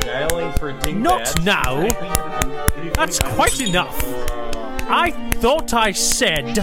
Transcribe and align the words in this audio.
Dialing 0.00 0.52
for 0.58 0.72
ding 0.80 1.02
Not 1.02 1.42
now. 1.44 1.86
That's 2.94 3.18
quite 3.18 3.60
enough. 3.60 4.02
I 4.88 5.10
thought 5.34 5.74
I 5.74 5.92
said. 5.92 6.54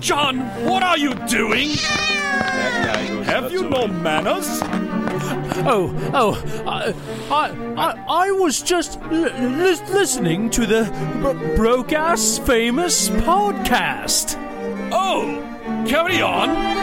John, 0.00 0.38
what 0.64 0.82
are 0.82 0.96
you 0.98 1.14
doing? 1.26 1.70
That 1.70 2.84
guy 2.86 3.08
goes 3.08 3.26
Have 3.26 3.50
you 3.52 3.68
no 3.68 3.86
manners? 3.88 4.60
Oh, 5.68 5.92
oh, 6.12 6.62
I, 6.66 6.94
I, 7.34 7.50
I, 7.76 8.04
I 8.26 8.30
was 8.30 8.60
just 8.62 9.00
l- 9.00 9.08
li- 9.10 9.80
listening 9.92 10.50
to 10.50 10.66
the 10.66 10.84
b- 11.22 11.56
broke 11.56 11.92
ass 11.92 12.38
famous 12.38 13.08
podcast. 13.08 14.36
Oh, 14.92 15.42
carry 15.88 16.20
on. 16.20 16.76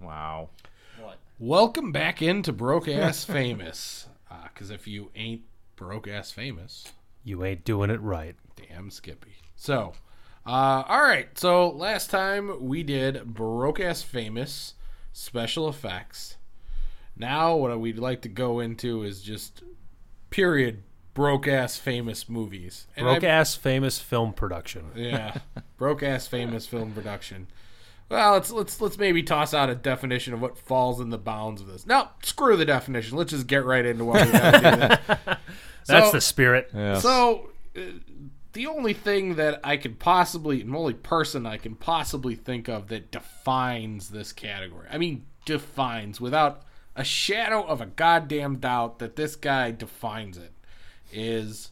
Wow. 0.00 0.50
Welcome 1.38 1.92
back 1.92 2.22
into 2.22 2.52
Broke 2.52 2.88
Ass 2.88 3.24
Famous. 3.26 4.06
Because 4.52 4.70
if 4.70 4.86
you 4.86 5.10
ain't 5.14 5.42
broke 5.76 6.06
ass 6.06 6.30
famous, 6.30 6.92
You 7.24 7.44
ain't 7.44 7.64
doing 7.64 7.90
it 7.90 8.00
right. 8.00 8.36
damn 8.56 8.90
Skippy. 8.90 9.36
So, 9.56 9.94
uh, 10.46 10.84
all 10.86 11.00
right. 11.00 11.36
So 11.38 11.70
last 11.70 12.10
time 12.10 12.66
we 12.68 12.82
did 12.82 13.24
broke 13.34 13.80
ass 13.80 14.02
famous 14.02 14.74
special 15.12 15.68
effects. 15.68 16.36
Now 17.20 17.54
what 17.56 17.78
we'd 17.78 17.98
like 17.98 18.22
to 18.22 18.28
go 18.28 18.58
into 18.60 19.02
is 19.04 19.22
just 19.22 19.62
period 20.30 20.82
broke 21.14 21.46
ass 21.46 21.76
famous 21.76 22.28
movies. 22.28 22.86
And 22.96 23.04
Broke 23.04 23.24
I- 23.24 23.28
ass 23.28 23.54
famous 23.54 23.98
film 24.00 24.32
production. 24.32 24.86
Yeah, 24.94 25.38
broke 25.76 26.02
ass 26.02 26.26
famous 26.26 26.66
film 26.66 26.92
production. 26.92 27.46
Well, 28.08 28.32
let's 28.32 28.50
let's 28.50 28.80
let's 28.80 28.98
maybe 28.98 29.22
toss 29.22 29.54
out 29.54 29.70
a 29.70 29.74
definition 29.76 30.34
of 30.34 30.40
what 30.40 30.58
falls 30.58 31.00
in 31.00 31.10
the 31.10 31.18
bounds 31.18 31.60
of 31.60 31.68
this. 31.68 31.86
No, 31.86 32.08
screw 32.22 32.56
the 32.56 32.64
definition. 32.64 33.16
Let's 33.16 33.30
just 33.30 33.46
get 33.46 33.64
right 33.64 33.84
into 33.86 34.04
what 34.04 34.26
we 34.26 34.32
got 34.32 34.50
to 34.50 34.58
do. 34.58 34.76
This. 34.76 34.98
That's 35.86 36.06
So- 36.06 36.12
the 36.12 36.20
spirit. 36.20 36.70
Yes. 36.74 37.02
So, 37.02 37.50
uh, 37.76 37.80
the 38.52 38.66
only 38.66 38.94
thing 38.94 39.36
that 39.36 39.60
I 39.62 39.76
could 39.76 40.00
possibly, 40.00 40.62
the 40.62 40.76
only 40.76 40.94
person 40.94 41.46
I 41.46 41.56
can 41.56 41.76
possibly 41.76 42.34
think 42.34 42.68
of 42.68 42.88
that 42.88 43.12
defines 43.12 44.08
this 44.10 44.32
category, 44.32 44.88
I 44.90 44.98
mean, 44.98 45.24
defines 45.44 46.20
without 46.20 46.62
a 47.00 47.04
shadow 47.04 47.62
of 47.62 47.80
a 47.80 47.86
goddamn 47.86 48.56
doubt 48.56 48.98
that 48.98 49.16
this 49.16 49.34
guy 49.34 49.70
defines 49.70 50.36
it, 50.36 50.52
is 51.12 51.70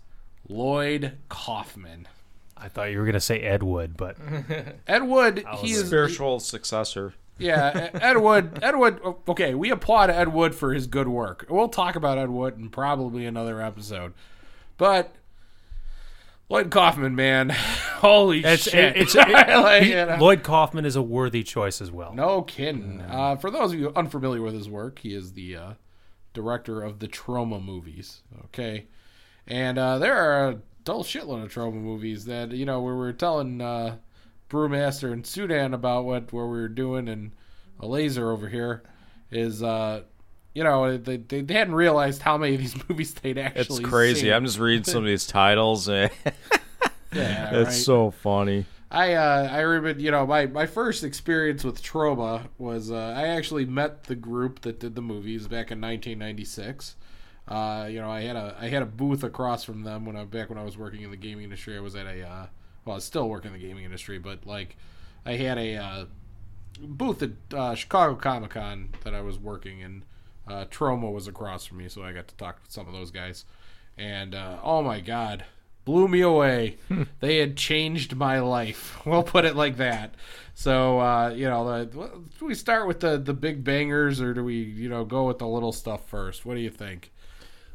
Lloyd 0.48 1.18
Kaufman. 1.28 2.08
I 2.56 2.68
thought 2.68 2.90
you 2.90 2.98
were 2.98 3.06
gonna 3.06 3.20
say 3.20 3.40
Ed 3.40 3.62
Wood, 3.62 3.96
but 3.96 4.16
Ed 4.86 5.02
Wood, 5.02 5.44
he 5.58 5.72
is 5.72 5.86
spiritual 5.86 6.40
successor. 6.40 7.14
Yeah, 7.38 7.90
Ed 7.94 8.16
Wood. 8.16 8.58
Ed 8.62 8.76
Wood. 8.76 9.00
Okay, 9.28 9.54
we 9.54 9.70
applaud 9.70 10.10
Ed 10.10 10.32
Wood 10.32 10.54
for 10.54 10.72
his 10.72 10.86
good 10.86 11.06
work. 11.08 11.46
We'll 11.48 11.68
talk 11.68 11.94
about 11.94 12.18
Ed 12.18 12.30
Wood 12.30 12.56
in 12.56 12.68
probably 12.70 13.26
another 13.26 13.62
episode. 13.62 14.12
But 14.76 15.14
Lloyd 16.48 16.70
Kaufman, 16.70 17.14
man, 17.14 17.50
holy 17.98 18.42
it's 18.44 18.62
shit! 18.70 18.96
it's 18.96 19.14
it, 19.18 19.28
Like, 19.28 19.82
he- 19.82 19.90
you 19.90 20.06
know. 20.06 20.16
Lloyd 20.18 20.42
Kaufman 20.42 20.84
is 20.86 20.96
a 20.96 21.02
worthy 21.02 21.42
choice 21.42 21.80
as 21.82 21.90
well. 21.92 22.14
No 22.14 22.42
kidding. 22.42 23.00
Uh, 23.02 23.36
for 23.36 23.50
those 23.50 23.72
of 23.74 23.78
you 23.78 23.92
unfamiliar 23.94 24.40
with 24.42 24.54
his 24.54 24.68
work, 24.68 24.98
he 25.00 25.14
is 25.14 25.34
the 25.34 25.56
uh, 25.56 25.72
director 26.32 26.80
of 26.82 27.00
the 27.00 27.08
Troma 27.08 27.62
movies. 27.62 28.22
Okay, 28.46 28.86
and 29.46 29.78
uh, 29.78 29.98
there 29.98 30.16
are 30.16 30.48
a 30.48 30.58
dull 30.84 31.04
shitload 31.04 31.44
of 31.44 31.52
Troma 31.52 31.74
movies 31.74 32.24
that 32.24 32.52
you 32.52 32.64
know 32.64 32.80
we 32.80 32.92
were 32.94 33.12
telling 33.12 33.60
uh, 33.60 33.96
Brewmaster 34.48 35.12
and 35.12 35.26
Sudan 35.26 35.74
about 35.74 36.06
what 36.06 36.32
what 36.32 36.44
we 36.44 36.58
were 36.58 36.68
doing, 36.68 37.08
and 37.08 37.32
a 37.80 37.86
laser 37.86 38.30
over 38.32 38.48
here 38.48 38.82
is. 39.30 39.62
Uh, 39.62 40.02
you 40.54 40.64
know, 40.64 40.96
they, 40.96 41.16
they 41.16 41.54
hadn't 41.54 41.74
realized 41.74 42.22
how 42.22 42.38
many 42.38 42.54
of 42.54 42.60
these 42.60 42.76
movies 42.88 43.14
they'd 43.14 43.38
actually. 43.38 43.80
It's 43.80 43.88
crazy. 43.88 44.22
seen. 44.22 44.32
I'm 44.32 44.44
just 44.44 44.58
reading 44.58 44.84
some 44.84 45.02
of 45.02 45.06
these 45.06 45.26
titles. 45.28 45.88
And 45.88 46.10
yeah, 47.12 47.50
it's 47.60 47.70
right. 47.70 47.72
so 47.72 48.10
funny. 48.10 48.66
I 48.90 49.14
uh, 49.14 49.48
I 49.52 49.60
remember 49.60 50.00
you 50.00 50.10
know 50.10 50.26
my, 50.26 50.46
my 50.46 50.66
first 50.66 51.04
experience 51.04 51.62
with 51.62 51.82
Troma 51.82 52.48
was 52.56 52.90
uh, 52.90 53.14
I 53.16 53.28
actually 53.28 53.66
met 53.66 54.04
the 54.04 54.14
group 54.14 54.62
that 54.62 54.80
did 54.80 54.94
the 54.94 55.02
movies 55.02 55.42
back 55.42 55.70
in 55.70 55.80
1996. 55.80 56.96
Uh, 57.46 57.88
you 57.90 58.00
know 58.00 58.10
I 58.10 58.22
had 58.22 58.36
a 58.36 58.56
I 58.58 58.68
had 58.68 58.82
a 58.82 58.86
booth 58.86 59.24
across 59.24 59.62
from 59.64 59.82
them 59.82 60.06
when 60.06 60.16
I 60.16 60.24
back 60.24 60.48
when 60.48 60.58
I 60.58 60.64
was 60.64 60.78
working 60.78 61.02
in 61.02 61.10
the 61.10 61.16
gaming 61.18 61.44
industry. 61.44 61.76
I 61.76 61.80
was 61.80 61.94
at 61.96 62.06
a 62.06 62.22
uh, 62.26 62.46
well 62.84 62.94
I 62.94 62.96
was 62.96 63.04
still 63.04 63.28
working 63.28 63.52
in 63.52 63.60
the 63.60 63.66
gaming 63.66 63.84
industry, 63.84 64.18
but 64.18 64.46
like 64.46 64.76
I 65.26 65.32
had 65.32 65.58
a 65.58 65.76
uh, 65.76 66.04
booth 66.80 67.22
at 67.22 67.30
uh, 67.54 67.74
Chicago 67.74 68.14
Comic 68.14 68.50
Con 68.50 68.90
that 69.04 69.14
I 69.14 69.20
was 69.20 69.38
working 69.38 69.80
in. 69.80 70.04
Uh, 70.50 70.64
Troma 70.66 71.12
was 71.12 71.28
across 71.28 71.66
from 71.66 71.78
me, 71.78 71.88
so 71.88 72.02
I 72.02 72.12
got 72.12 72.28
to 72.28 72.34
talk 72.36 72.64
to 72.64 72.70
some 72.70 72.86
of 72.86 72.92
those 72.92 73.10
guys. 73.10 73.44
And 73.96 74.34
uh, 74.34 74.58
oh 74.62 74.82
my 74.82 75.00
god, 75.00 75.44
blew 75.84 76.06
me 76.06 76.20
away. 76.20 76.76
they 77.20 77.38
had 77.38 77.56
changed 77.56 78.14
my 78.14 78.40
life. 78.40 79.00
We'll 79.06 79.22
put 79.22 79.46
it 79.46 79.56
like 79.56 79.78
that. 79.78 80.14
So 80.54 81.00
uh, 81.00 81.30
you 81.30 81.48
know, 81.48 81.66
the, 81.66 81.86
do 82.38 82.44
we 82.44 82.54
start 82.54 82.86
with 82.86 83.00
the 83.00 83.18
the 83.18 83.34
big 83.34 83.64
bangers, 83.64 84.20
or 84.20 84.34
do 84.34 84.44
we 84.44 84.56
you 84.56 84.88
know 84.88 85.04
go 85.04 85.26
with 85.26 85.38
the 85.38 85.48
little 85.48 85.72
stuff 85.72 86.08
first? 86.08 86.44
What 86.44 86.54
do 86.54 86.60
you 86.60 86.70
think? 86.70 87.10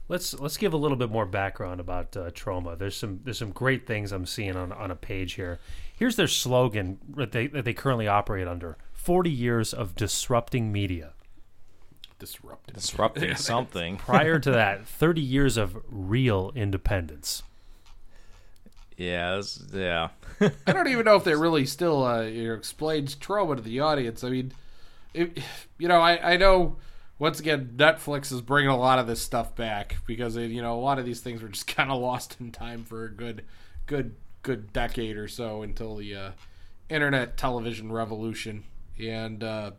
Let's 0.10 0.34
let's 0.34 0.58
give 0.58 0.74
a 0.74 0.78
little 0.78 0.98
bit 0.98 1.10
more 1.10 1.26
background 1.26 1.80
about 1.80 2.16
uh, 2.16 2.30
Troma. 2.32 2.78
There's 2.78 2.96
some 2.96 3.22
there's 3.24 3.40
some 3.40 3.52
great 3.52 3.88
things 3.88 4.12
I'm 4.12 4.26
seeing 4.26 4.56
on 4.56 4.72
on 4.72 4.92
a 4.92 4.96
page 4.96 5.34
here. 5.34 5.60
Here's 5.96 6.16
their 6.16 6.28
slogan 6.28 7.00
that 7.16 7.32
they 7.32 7.48
that 7.48 7.66
they 7.66 7.74
currently 7.74 8.08
operate 8.08 8.48
under: 8.48 8.78
40 8.92 9.32
years 9.32 9.74
of 9.74 9.96
disrupting 9.96 10.72
media. 10.72 11.13
Disruptive. 12.24 12.76
Disrupting 12.76 13.36
something. 13.38 13.98
Prior 13.98 14.40
to 14.40 14.52
that, 14.52 14.88
30 14.88 15.22
years 15.22 15.58
of 15.58 15.78
real 15.90 16.52
independence. 16.56 17.44
Yeah. 18.98 19.34
it's- 19.40 19.62
yeah. 19.74 20.10
I 20.68 20.72
don't 20.72 20.88
even 20.88 21.06
know 21.06 21.16
if 21.16 21.24
that 21.26 21.38
really 21.40 21.66
still 21.66 22.04
uh, 22.04 22.22
you 22.22 22.48
know, 22.50 22.54
explains 22.54 23.16
Troma 23.16 23.56
to 23.56 23.62
the 23.62 23.80
audience. 23.80 24.24
I 24.24 24.30
mean, 24.30 24.52
it, 25.14 25.40
you 25.78 25.88
know, 25.88 26.00
I, 26.00 26.34
I 26.34 26.38
know 26.38 26.78
once 27.20 27.40
again 27.40 27.74
Netflix 27.78 28.32
is 28.32 28.42
bringing 28.42 28.70
a 28.70 28.78
lot 28.78 29.00
of 29.00 29.08
this 29.08 29.22
stuff 29.22 29.56
back 29.56 29.98
because 30.08 30.36
it, 30.36 30.52
you 30.52 30.62
know 30.62 30.76
a 30.78 30.82
lot 30.82 31.00
of 31.00 31.06
these 31.06 31.22
things 31.22 31.42
were 31.42 31.48
just 31.50 31.68
kind 31.68 31.92
of 31.92 32.02
lost 32.02 32.38
in 32.40 32.52
time 32.52 32.84
for 32.84 33.06
a 33.06 33.12
good, 33.12 33.44
good, 33.86 34.16
good 34.42 34.74
decade 34.74 35.18
or 35.18 35.28
so 35.28 35.62
until 35.62 35.96
the 35.96 36.16
uh, 36.16 36.32
internet 36.90 37.36
television 37.38 37.92
revolution 37.92 38.64
and. 39.00 39.44
Uh, 39.44 39.72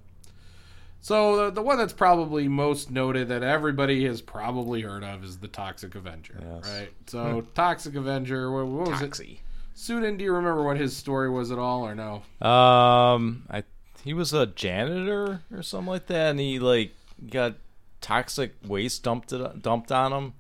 so 1.05 1.37
the, 1.37 1.51
the 1.51 1.61
one 1.63 1.77
that's 1.77 1.93
probably 1.93 2.49
most 2.49 2.91
noted 2.91 3.29
that 3.29 3.43
everybody 3.43 4.07
has 4.07 4.23
probably 4.23 4.81
heard 4.81 5.05
of 5.05 5.23
is 5.23 5.37
the 5.37 5.49
Toxic 5.49 5.95
Avenger, 5.95 6.39
Yes. 6.41 6.65
right? 6.67 6.91
So 7.07 7.43
Toxic 7.55 7.95
Avenger, 7.95 8.51
what, 8.51 8.67
what 8.67 8.89
was 8.89 9.03
it? 9.03 9.39
Sudan, 9.75 10.17
do 10.17 10.25
you 10.25 10.33
remember 10.33 10.63
what 10.65 10.79
his 10.79 10.97
story 10.97 11.29
was 11.29 11.51
at 11.51 11.59
all, 11.59 11.87
or 11.87 11.95
no? 11.95 12.23
Um, 12.47 13.45
I 13.51 13.65
he 14.03 14.15
was 14.15 14.33
a 14.33 14.47
janitor 14.47 15.43
or 15.53 15.63
something 15.63 15.89
like 15.89 16.07
that, 16.07 16.31
and 16.31 16.41
he 16.41 16.59
like 16.59 16.93
got 17.31 17.57
toxic 18.01 18.55
waste 18.67 19.03
dumped 19.03 19.31
it, 19.33 19.61
dumped 19.63 19.93
on 19.93 20.13
him. 20.13 20.33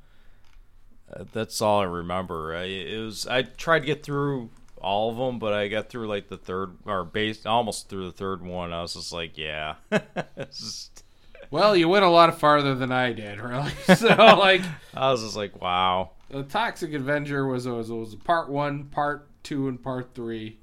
Uh, 1.12 1.24
that's 1.32 1.60
all 1.60 1.80
I 1.80 1.84
remember. 1.84 2.56
I, 2.56 2.62
it 2.64 2.98
was 3.04 3.26
I 3.26 3.42
tried 3.42 3.80
to 3.80 3.86
get 3.86 4.02
through 4.02 4.48
all 4.84 5.10
of 5.10 5.16
them, 5.16 5.38
but 5.38 5.52
I 5.52 5.68
got 5.68 5.88
through 5.88 6.06
like 6.08 6.28
the 6.28 6.36
third 6.36 6.76
or 6.84 7.04
base 7.04 7.46
almost 7.46 7.88
through 7.88 8.06
the 8.06 8.12
third 8.12 8.42
one. 8.42 8.72
I 8.72 8.82
was 8.82 8.94
just 8.94 9.12
like, 9.12 9.38
yeah, 9.38 9.76
just, 10.50 11.02
Well, 11.50 11.76
you 11.76 11.88
went 11.88 12.04
a 12.04 12.08
lot 12.08 12.38
farther 12.38 12.74
than 12.74 12.92
I 12.92 13.12
did, 13.12 13.40
really. 13.40 13.72
So, 13.96 14.08
like, 14.16 14.62
I 14.92 15.10
was 15.10 15.22
just 15.22 15.36
like, 15.36 15.60
wow. 15.60 16.10
the 16.30 16.42
Toxic 16.42 16.92
Avenger 16.92 17.46
was 17.46 17.66
was 17.66 17.90
was 17.90 18.14
part 18.14 18.50
one, 18.50 18.84
part 18.84 19.28
two, 19.42 19.68
and 19.68 19.82
part 19.82 20.14
three. 20.14 20.58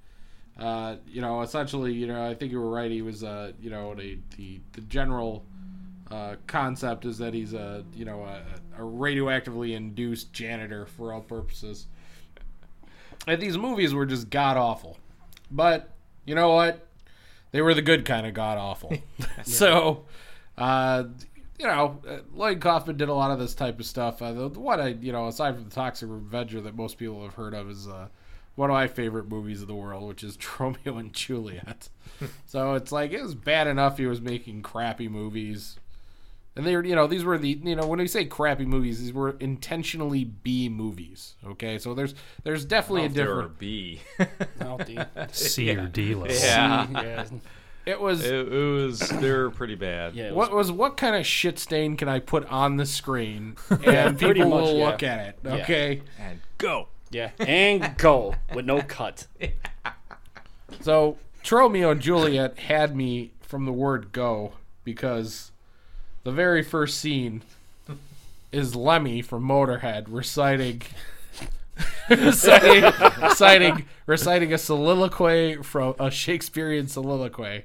Uh, 0.59 0.97
you 1.07 1.21
know, 1.21 1.41
essentially, 1.41 1.93
you 1.93 2.05
know, 2.07 2.23
I 2.29 2.35
think 2.35 2.51
you 2.51 2.59
were 2.61 2.69
right. 2.69 2.91
He 2.91 3.01
was, 3.01 3.23
uh, 3.23 3.53
you 3.59 3.69
know, 3.69 3.95
the 3.95 4.19
the, 4.37 4.59
the 4.73 4.81
general 4.81 5.45
uh, 6.11 6.35
concept 6.45 7.05
is 7.05 7.17
that 7.19 7.33
he's 7.33 7.53
a, 7.53 7.83
you 7.95 8.05
know, 8.05 8.23
a, 8.23 8.43
a 8.77 8.85
radioactively 8.85 9.73
induced 9.75 10.33
janitor 10.33 10.85
for 10.85 11.13
all 11.13 11.21
purposes. 11.21 11.87
And 13.27 13.41
these 13.41 13.57
movies 13.57 13.93
were 13.93 14.05
just 14.05 14.29
god 14.29 14.57
awful, 14.57 14.97
but 15.49 15.89
you 16.25 16.35
know 16.35 16.49
what? 16.49 16.87
They 17.51 17.61
were 17.61 17.73
the 17.73 17.81
good 17.81 18.05
kind 18.05 18.25
of 18.25 18.33
god 18.33 18.57
awful. 18.57 18.93
so, 19.43 20.05
uh, 20.57 21.03
you 21.59 21.67
know, 21.67 21.99
uh, 22.07 22.17
Lloyd 22.33 22.59
Kaufman 22.59 22.97
did 22.97 23.09
a 23.09 23.13
lot 23.13 23.31
of 23.31 23.39
this 23.39 23.53
type 23.53 23.79
of 23.79 23.85
stuff. 23.85 24.21
Uh, 24.21 24.33
the, 24.33 24.49
the 24.49 24.59
one 24.59 24.79
I, 24.79 24.89
you 24.89 25.11
know, 25.11 25.27
aside 25.27 25.55
from 25.55 25.65
the 25.65 25.69
Toxic 25.69 26.09
Avenger 26.09 26.61
that 26.61 26.75
most 26.75 26.97
people 26.97 27.21
have 27.23 27.35
heard 27.35 27.53
of, 27.53 27.69
is 27.69 27.87
uh, 27.87 28.07
one 28.55 28.69
of 28.69 28.73
my 28.73 28.87
favorite 28.87 29.27
movies 29.27 29.61
of 29.61 29.67
the 29.67 29.75
world, 29.75 30.07
which 30.07 30.23
is 30.23 30.37
Romeo 30.59 30.97
and 30.97 31.13
Juliet. 31.13 31.89
so 32.45 32.73
it's 32.73 32.91
like 32.91 33.11
it 33.11 33.21
was 33.21 33.35
bad 33.35 33.67
enough 33.67 33.97
he 33.97 34.05
was 34.05 34.21
making 34.21 34.61
crappy 34.63 35.07
movies. 35.07 35.77
And 36.55 36.65
they 36.65 36.75
were 36.75 36.83
you 36.83 36.95
know 36.95 37.07
these 37.07 37.23
were 37.23 37.37
the 37.37 37.59
you 37.63 37.75
know 37.75 37.85
when 37.87 37.99
we 37.99 38.07
say 38.07 38.25
crappy 38.25 38.65
movies, 38.65 38.99
these 39.01 39.13
were 39.13 39.35
intentionally 39.39 40.23
B 40.25 40.67
movies. 40.69 41.35
Okay, 41.45 41.77
so 41.77 41.93
there's 41.93 42.13
there's 42.43 42.65
definitely 42.65 43.03
a 43.03 43.05
If 43.05 43.13
there 43.13 43.35
were 43.35 43.41
different. 43.49 43.59
B. 43.59 44.01
D. 44.85 44.99
C 45.31 45.69
or 45.75 45.87
D 45.87 46.15
list. 46.15 46.43
Yeah. 46.43 46.87
yeah. 46.91 47.25
It 47.83 47.99
was 47.99 48.23
it, 48.23 48.33
it 48.51 48.73
was 48.73 48.99
they 48.99 49.31
were 49.31 49.49
pretty 49.49 49.73
bad. 49.75 50.13
Yeah. 50.13 50.25
it 50.27 50.35
what 50.35 50.51
was- 50.51 50.67
was 50.67 50.77
what 50.77 50.97
kind 50.97 51.15
of 51.15 51.25
shit 51.25 51.57
stain 51.57 51.97
can 51.97 52.07
I 52.09 52.19
put 52.19 52.45
on 52.47 52.77
the 52.77 52.85
screen 52.85 53.55
and 53.85 54.19
people 54.19 54.49
much, 54.49 54.61
will 54.61 54.77
yeah. 54.77 54.85
look 54.85 55.01
at 55.03 55.19
it? 55.29 55.39
Okay, 55.45 56.01
And 56.19 56.39
go. 56.59 56.89
yeah. 57.09 57.31
And 57.39 57.97
go 57.97 58.35
with 58.53 58.65
no 58.65 58.81
cut. 58.83 59.25
so 60.81 61.17
Tromeo 61.43 61.91
and 61.91 62.01
Juliet 62.01 62.59
had 62.59 62.95
me 62.95 63.31
from 63.41 63.65
the 63.65 63.71
word 63.73 64.11
go 64.11 64.53
because 64.83 65.51
the 66.23 66.31
very 66.31 66.63
first 66.63 66.97
scene 66.99 67.43
is 68.51 68.75
Lemmy 68.75 69.21
from 69.21 69.43
Motorhead 69.47 70.05
reciting. 70.07 70.81
reciting, 72.09 72.83
reciting, 73.21 73.85
reciting 74.05 74.53
a 74.53 74.57
soliloquy 74.57 75.55
from 75.63 75.95
a 75.99 76.11
Shakespearean 76.11 76.87
soliloquy. 76.87 77.63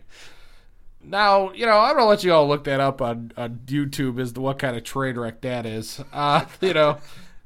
Now, 1.03 1.53
you 1.53 1.67
know, 1.67 1.79
I'm 1.79 1.95
gonna 1.97 2.09
let 2.09 2.25
you 2.25 2.33
all 2.33 2.49
look 2.49 2.65
that 2.65 2.81
up 2.81 3.01
on, 3.01 3.33
on 3.37 3.61
YouTube 3.67 4.21
as 4.21 4.33
to 4.33 4.41
what 4.41 4.59
kind 4.59 4.77
of 4.77 4.85
train 4.85 5.19
wreck 5.19 5.41
that 5.43 5.67
is. 5.67 6.03
Uh, 6.13 6.45
you 6.61 6.75
know, 6.75 6.99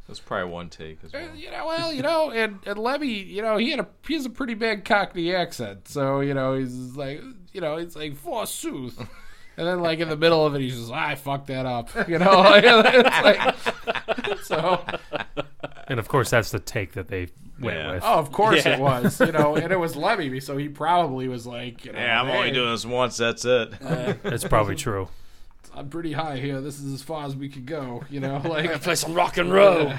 That's 0.07 0.21
probably 0.21 0.51
one 0.51 0.69
take 0.71 0.99
as 1.05 1.13
well. 1.13 1.35
you 1.35 1.51
know, 1.51 1.67
well, 1.67 1.93
you 1.93 2.03
know, 2.03 2.31
and, 2.31 2.59
and 2.67 2.79
Lemmy, 2.79 3.23
you 3.23 3.43
know, 3.43 3.57
he 3.57 3.71
had 3.71 3.81
a 3.81 3.87
he 4.07 4.15
has 4.15 4.25
a 4.27 4.31
pretty 4.31 4.55
bad 4.55 4.85
Cockney 4.85 5.35
accent, 5.35 5.89
so 5.89 6.21
you 6.21 6.35
know, 6.35 6.55
he's 6.55 6.97
like, 6.97 7.23
you 7.53 7.61
know, 7.61 7.77
it's 7.77 7.97
like 7.97 8.17
forsooth, 8.17 8.99
and 9.61 9.69
then 9.69 9.81
like 9.81 9.99
in 9.99 10.09
the 10.09 10.17
middle 10.17 10.47
of 10.47 10.55
it, 10.55 10.63
he's 10.63 10.79
just, 10.79 10.91
I 10.91 11.15
fucked 11.15 11.49
that 11.49 11.67
up, 11.67 11.91
you 12.09 12.19
know, 12.19 12.43
it's 12.57 13.23
like, 13.23 14.39
so 14.43 14.83
And 15.87 16.01
of 16.01 16.09
course, 16.09 16.31
that's 16.31 16.51
the 16.51 16.59
take 16.59 16.93
that 16.93 17.09
they 17.09 17.29
went 17.61 17.77
Yeah. 17.77 17.93
with. 17.93 18.03
oh, 18.05 18.15
of 18.15 18.33
course 18.33 18.65
Yeah. 18.65 18.77
it 18.77 18.81
was, 18.81 19.21
you 19.21 19.33
know, 19.33 19.55
and 19.57 19.71
it 19.71 19.79
was 19.79 19.95
Lemmy, 19.97 20.41
so 20.41 20.57
he 20.57 20.69
probably 20.71 21.29
was 21.29 21.47
like, 21.47 21.85
you 21.85 21.93
know, 21.93 21.99
Yeah, 21.99 22.23
I'm 22.23 22.31
only 22.31 22.51
doing 22.53 22.71
this 22.71 22.87
once. 22.87 23.19
That's 23.19 23.45
it. 23.45 23.75
Uh, 23.83 24.15
that's 24.23 24.45
probably 24.45 24.77
true. 24.77 25.09
I'm 25.75 25.89
pretty 25.89 26.13
high 26.15 26.39
here. 26.39 26.61
This 26.61 26.81
is 26.81 26.93
as 26.95 27.03
far 27.03 27.27
as 27.27 27.37
we 27.37 27.49
could 27.49 27.67
go, 27.67 28.03
you 28.11 28.19
know, 28.19 28.41
like 28.45 28.83
play 28.83 28.95
some 28.97 29.15
rock 29.15 29.37
and 29.37 29.53
roll. 29.53 29.93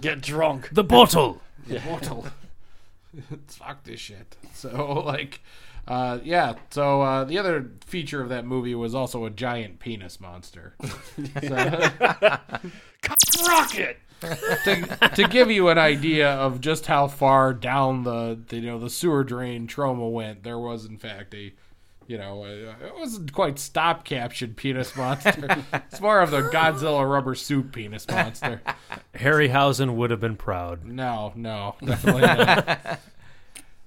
Get 0.00 0.20
drunk. 0.22 0.70
The 0.72 0.84
bottle. 0.84 1.42
mortal. 1.84 2.26
Fuck 3.48 3.84
this 3.84 4.00
shit. 4.00 4.36
So 4.52 5.02
like, 5.06 5.40
uh, 5.86 6.18
yeah. 6.22 6.54
So 6.70 7.02
uh, 7.02 7.24
the 7.24 7.38
other 7.38 7.70
feature 7.86 8.20
of 8.20 8.28
that 8.28 8.44
movie 8.44 8.74
was 8.74 8.94
also 8.94 9.24
a 9.24 9.30
giant 9.30 9.78
penis 9.78 10.20
monster. 10.20 10.74
Rocket. 13.46 13.98
to, 14.64 15.10
to 15.14 15.28
give 15.28 15.48
you 15.50 15.68
an 15.68 15.78
idea 15.78 16.28
of 16.32 16.60
just 16.60 16.86
how 16.86 17.06
far 17.06 17.54
down 17.54 18.02
the, 18.02 18.36
the 18.48 18.56
you 18.56 18.66
know 18.66 18.78
the 18.78 18.90
sewer 18.90 19.22
drain 19.22 19.68
Troma 19.68 20.10
went, 20.10 20.42
there 20.42 20.58
was 20.58 20.84
in 20.84 20.98
fact 20.98 21.34
a. 21.34 21.52
You 22.08 22.16
know, 22.16 22.42
uh, 22.42 22.86
it 22.86 22.94
wasn't 22.98 23.32
quite 23.34 23.58
stop 23.58 24.04
caption 24.04 24.54
penis 24.54 24.96
monster. 24.96 25.62
it's 25.90 26.00
more 26.00 26.20
of 26.20 26.30
the 26.30 26.40
Godzilla 26.40 27.08
rubber 27.08 27.34
suit 27.34 27.70
penis 27.70 28.08
monster. 28.08 28.62
Harryhausen 29.14 29.94
would 29.94 30.10
have 30.10 30.18
been 30.18 30.36
proud. 30.36 30.86
No, 30.86 31.32
no, 31.36 31.76
definitely 31.84 32.22
not. 32.22 32.98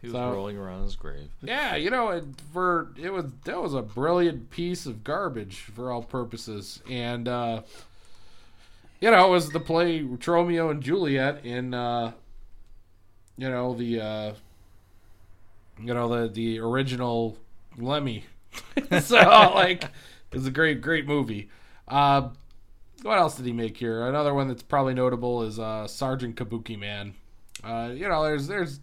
He 0.02 0.08
was 0.08 0.14
So- 0.14 0.32
rolling 0.32 0.56
around 0.58 0.84
his 0.84 0.96
grave. 0.96 1.30
Yeah, 1.42 1.76
you 1.76 1.90
know, 1.90 2.10
it, 2.10 2.24
for 2.54 2.92
it 2.96 3.12
was 3.12 3.26
that 3.46 3.60
was 3.60 3.74
a 3.74 3.82
brilliant 3.82 4.52
piece 4.52 4.86
of 4.86 5.04
garbage 5.04 5.58
for 5.62 5.92
all 5.92 6.04
purposes, 6.04 6.80
and 6.88 7.28
uh, 7.28 7.62
you 9.00 9.10
know, 9.10 9.26
it 9.26 9.30
was 9.32 9.50
the 9.50 9.60
play 9.60 10.02
Romeo 10.04 10.70
and 10.70 10.84
Juliet 10.84 11.44
in, 11.44 11.74
uh, 11.74 12.12
you 13.36 13.50
know, 13.50 13.74
the, 13.74 14.00
uh, 14.00 14.34
you 15.82 15.94
know, 15.94 16.08
the 16.08 16.32
the 16.32 16.60
original 16.60 17.36
Lemmy. 17.78 18.26
so 19.02 19.18
like, 19.56 19.86
it's 20.32 20.46
a 20.46 20.52
great 20.52 20.82
great 20.82 21.06
movie. 21.08 21.50
Uh, 21.88 22.30
what 23.02 23.18
else 23.18 23.36
did 23.36 23.46
he 23.46 23.54
make 23.54 23.78
here? 23.78 24.08
Another 24.08 24.34
one 24.34 24.48
that's 24.48 24.64
probably 24.64 24.94
notable 24.94 25.44
is 25.44 25.58
uh, 25.60 25.88
Sergeant 25.88 26.36
Kabuki 26.36 26.78
Man. 26.78 27.14
Uh, 27.64 27.92
you 27.94 28.08
know, 28.08 28.24
there's 28.24 28.48
there's 28.48 28.80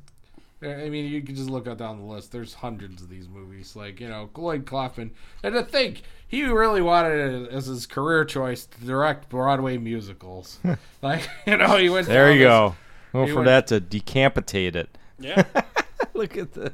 I 0.61 0.89
mean, 0.89 1.05
you 1.11 1.23
can 1.23 1.37
just 1.37 1.49
look 1.49 1.65
down 1.77 1.99
the 2.01 2.05
list. 2.05 2.33
There's 2.33 2.53
hundreds 2.53 3.01
of 3.01 3.09
these 3.09 3.29
movies. 3.29 3.77
Like, 3.77 4.01
you 4.01 4.09
know, 4.09 4.29
Lloyd 4.37 4.67
Kaufman. 4.67 5.13
And 5.45 5.55
to 5.55 5.63
think, 5.63 6.03
he 6.27 6.43
really 6.47 6.83
wanted 6.83 7.13
it 7.45 7.51
as 7.53 7.67
his 7.67 7.87
career 7.87 8.25
choice 8.25 8.67
to 8.67 8.81
direct 8.85 9.29
Broadway 9.29 9.79
musicals. 9.79 10.59
like, 11.03 11.29
you 11.47 11.57
know, 11.57 11.77
he 11.77 11.89
went 11.89 12.09
There 12.09 12.33
you 12.33 12.39
this- 12.41 12.49
go. 12.49 12.77
Well, 13.13 13.25
he 13.27 13.31
for 13.31 13.37
went- 13.37 13.47
that 13.47 13.67
to 13.69 13.79
decapitate 13.79 14.75
it. 14.75 14.99
Yeah. 15.21 15.45
Look 16.15 16.37
at 16.37 16.53
the. 16.55 16.73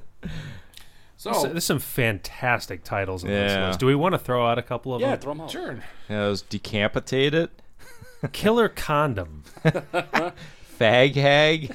So, 1.25 1.33
So 1.33 1.49
there's 1.49 1.65
some 1.65 1.79
fantastic 1.79 2.85
titles 2.85 3.25
in 3.25 3.31
this 3.31 3.53
Yeah. 3.53 3.69
list. 3.69 3.81
Do 3.81 3.87
we 3.87 3.95
want 3.95 4.13
to 4.13 4.19
throw 4.19 4.47
out 4.47 4.59
a 4.59 4.63
couple 4.63 4.95
of 4.95 5.01
them? 5.01 5.09
Yeah, 5.09 5.17
them? 5.17 5.23
throw 5.23 5.33
them 5.33 5.41
out. 5.41 5.51
sure. 5.51 5.79
Yeah, 6.11 6.27
it 6.27 6.29
was 6.29 6.43
decapitate 6.43 7.33
it. 7.33 7.51
Killer 8.33 8.69
Condom, 8.69 9.43
Fag 10.79 11.15
hag. 11.15 11.75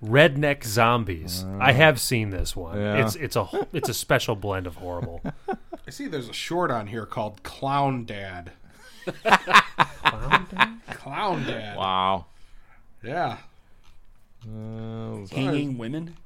Redneck 0.00 0.62
Zombies. 0.64 1.44
I 1.60 1.72
have 1.72 2.00
seen 2.00 2.30
this 2.30 2.54
one. 2.54 2.78
Yeah. 2.78 3.04
It's 3.04 3.16
it's 3.16 3.34
a 3.36 3.48
it's 3.72 3.88
a 3.88 3.94
special 3.94 4.36
blend 4.36 4.68
of 4.68 4.76
horrible. 4.76 5.22
I 5.86 5.90
see 5.90 6.06
there's 6.06 6.28
a 6.28 6.32
short 6.32 6.70
on 6.70 6.86
here 6.86 7.04
called 7.06 7.42
Clown 7.42 8.04
Dad. 8.04 8.52
Clown 10.90 11.44
Dad. 11.46 11.76
wow. 11.76 12.26
Yeah. 13.02 13.38
Uh, 14.44 15.26
Hanging 15.32 15.78
women. 15.78 16.16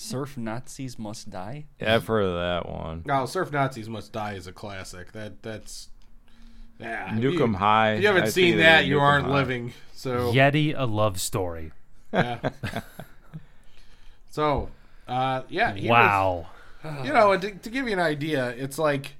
Surf 0.00 0.36
Nazis 0.38 0.96
must 0.96 1.28
die. 1.28 1.66
yeah, 1.80 1.96
I've 1.96 2.06
heard 2.06 2.22
of 2.22 2.34
that 2.34 2.70
one. 2.72 3.02
No, 3.04 3.26
Surf 3.26 3.50
Nazis 3.50 3.88
Must 3.88 4.12
Die 4.12 4.32
is 4.34 4.46
a 4.46 4.52
classic. 4.52 5.10
That 5.10 5.42
That's. 5.42 5.88
Yeah. 6.78 7.16
if 7.16 7.20
Nuke 7.20 7.32
you- 7.32 7.42
'em 7.42 7.54
high. 7.54 7.94
If 7.94 8.02
you 8.02 8.06
haven't 8.06 8.22
I 8.22 8.28
seen 8.28 8.58
that, 8.58 8.86
you 8.86 9.00
aren't 9.00 9.26
High. 9.26 9.32
living. 9.32 9.72
So. 9.94 10.32
Yeti, 10.32 10.72
a 10.76 10.84
love 10.86 11.20
story. 11.20 11.72
Yeah. 12.12 12.38
so, 14.30 14.70
uh, 15.08 15.42
yeah. 15.48 15.72
he 15.74 15.82
was- 15.82 15.90
Wow. 15.90 16.46
you 17.04 17.12
know, 17.12 17.36
to, 17.36 17.50
to 17.50 17.68
give 17.70 17.86
you 17.88 17.92
an 17.92 17.98
idea, 17.98 18.50
it's 18.50 18.78
like 18.78 19.16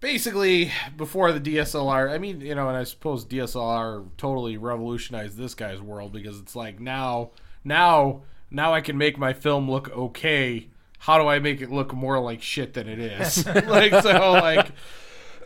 basically 0.00 0.70
before 0.98 1.32
the 1.32 1.40
DSLR. 1.40 2.10
I 2.10 2.18
mean, 2.18 2.42
you 2.42 2.54
know, 2.54 2.68
and 2.68 2.76
I 2.76 2.84
suppose 2.84 3.24
DSLR 3.24 4.04
totally 4.18 4.58
revolutionized 4.58 5.38
this 5.38 5.54
guy's 5.54 5.80
world 5.80 6.12
because 6.12 6.38
it's 6.38 6.54
like 6.54 6.78
now, 6.78 7.30
now, 7.64 8.20
now 8.52 8.72
I 8.74 8.80
can 8.80 8.96
make 8.98 9.18
my 9.18 9.32
film 9.32 9.70
look 9.70 9.90
okay. 9.90 10.68
How 10.98 11.18
do 11.18 11.26
I 11.26 11.40
make 11.40 11.60
it 11.60 11.70
look 11.70 11.92
more 11.92 12.20
like 12.20 12.42
shit 12.42 12.74
than 12.74 12.88
it 12.88 12.98
is? 12.98 13.44
like 13.66 13.92
so, 14.02 14.32
like. 14.32 14.68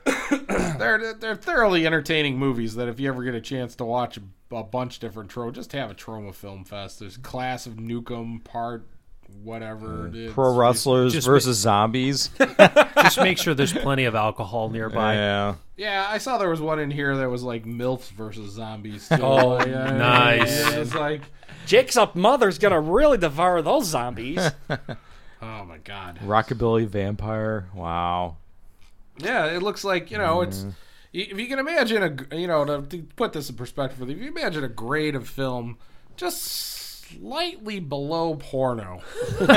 they're 0.78 1.14
they're 1.14 1.34
thoroughly 1.34 1.84
entertaining 1.84 2.38
movies 2.38 2.76
that 2.76 2.86
if 2.88 3.00
you 3.00 3.08
ever 3.08 3.25
get 3.25 3.34
a 3.34 3.40
chance 3.40 3.75
to 3.75 3.84
watch 3.84 4.16
a, 4.16 4.54
a 4.54 4.62
bunch 4.62 5.00
different 5.00 5.28
tro 5.30 5.50
just 5.50 5.72
have 5.72 5.90
a 5.90 5.94
Troma 5.94 6.32
film 6.32 6.64
fest. 6.64 7.00
There's 7.00 7.16
Class 7.16 7.66
of 7.66 7.75
Nukem 7.75 8.44
Part 8.44 8.86
whatever. 9.42 10.08
It's- 10.08 10.32
Pro 10.32 10.54
wrestlers 10.54 11.12
Just 11.12 11.26
versus 11.26 11.58
zombies. 11.58 12.30
Just 12.38 13.18
make 13.18 13.38
sure 13.38 13.54
there's 13.54 13.72
plenty 13.72 14.04
of 14.04 14.14
alcohol 14.14 14.70
nearby. 14.70 15.14
yeah. 15.14 15.54
Yeah, 15.76 16.06
I 16.08 16.18
saw 16.18 16.38
there 16.38 16.48
was 16.48 16.60
one 16.60 16.80
in 16.80 16.90
here 16.90 17.16
that 17.18 17.28
was 17.30 17.42
like 17.42 17.64
MILFs 17.64 18.10
versus 18.10 18.52
zombies. 18.52 19.08
Too. 19.08 19.18
Oh, 19.20 19.58
Yeah, 19.64 19.90
nice. 19.96 20.72
It's 20.72 20.94
like, 20.94 21.20
Jake's 21.66 21.96
up 21.96 22.14
mother's 22.14 22.58
gonna 22.58 22.80
really 22.80 23.18
devour 23.18 23.61
those 23.61 23.87
zombies. 23.87 24.40
oh 24.70 25.64
my 25.64 25.78
god. 25.85 26.20
Rockabilly 26.23 26.87
vampire. 26.87 27.68
Wow. 27.75 28.37
Yeah, 29.18 29.46
it 29.46 29.62
looks 29.62 29.85
like 29.85 30.11
you 30.11 30.18
know 30.18 30.38
mm. 30.38 30.46
it's. 30.46 30.64
If 31.12 31.38
you 31.38 31.46
can 31.46 31.58
imagine 31.58 32.02
a, 32.02 32.37
you 32.37 32.46
know, 32.46 32.64
to, 32.66 32.82
to 32.82 33.02
put 33.16 33.32
this 33.32 33.49
in 33.49 33.56
perspective, 33.56 34.08
if 34.11 34.18
you 34.18 34.28
imagine 34.28 34.64
a 34.64 34.68
grade 34.68 35.14
of 35.14 35.26
film 35.26 35.78
just 36.16 36.42
slightly 37.08 37.80
below 37.80 38.35
porno, 38.35 39.00
and 39.40 39.49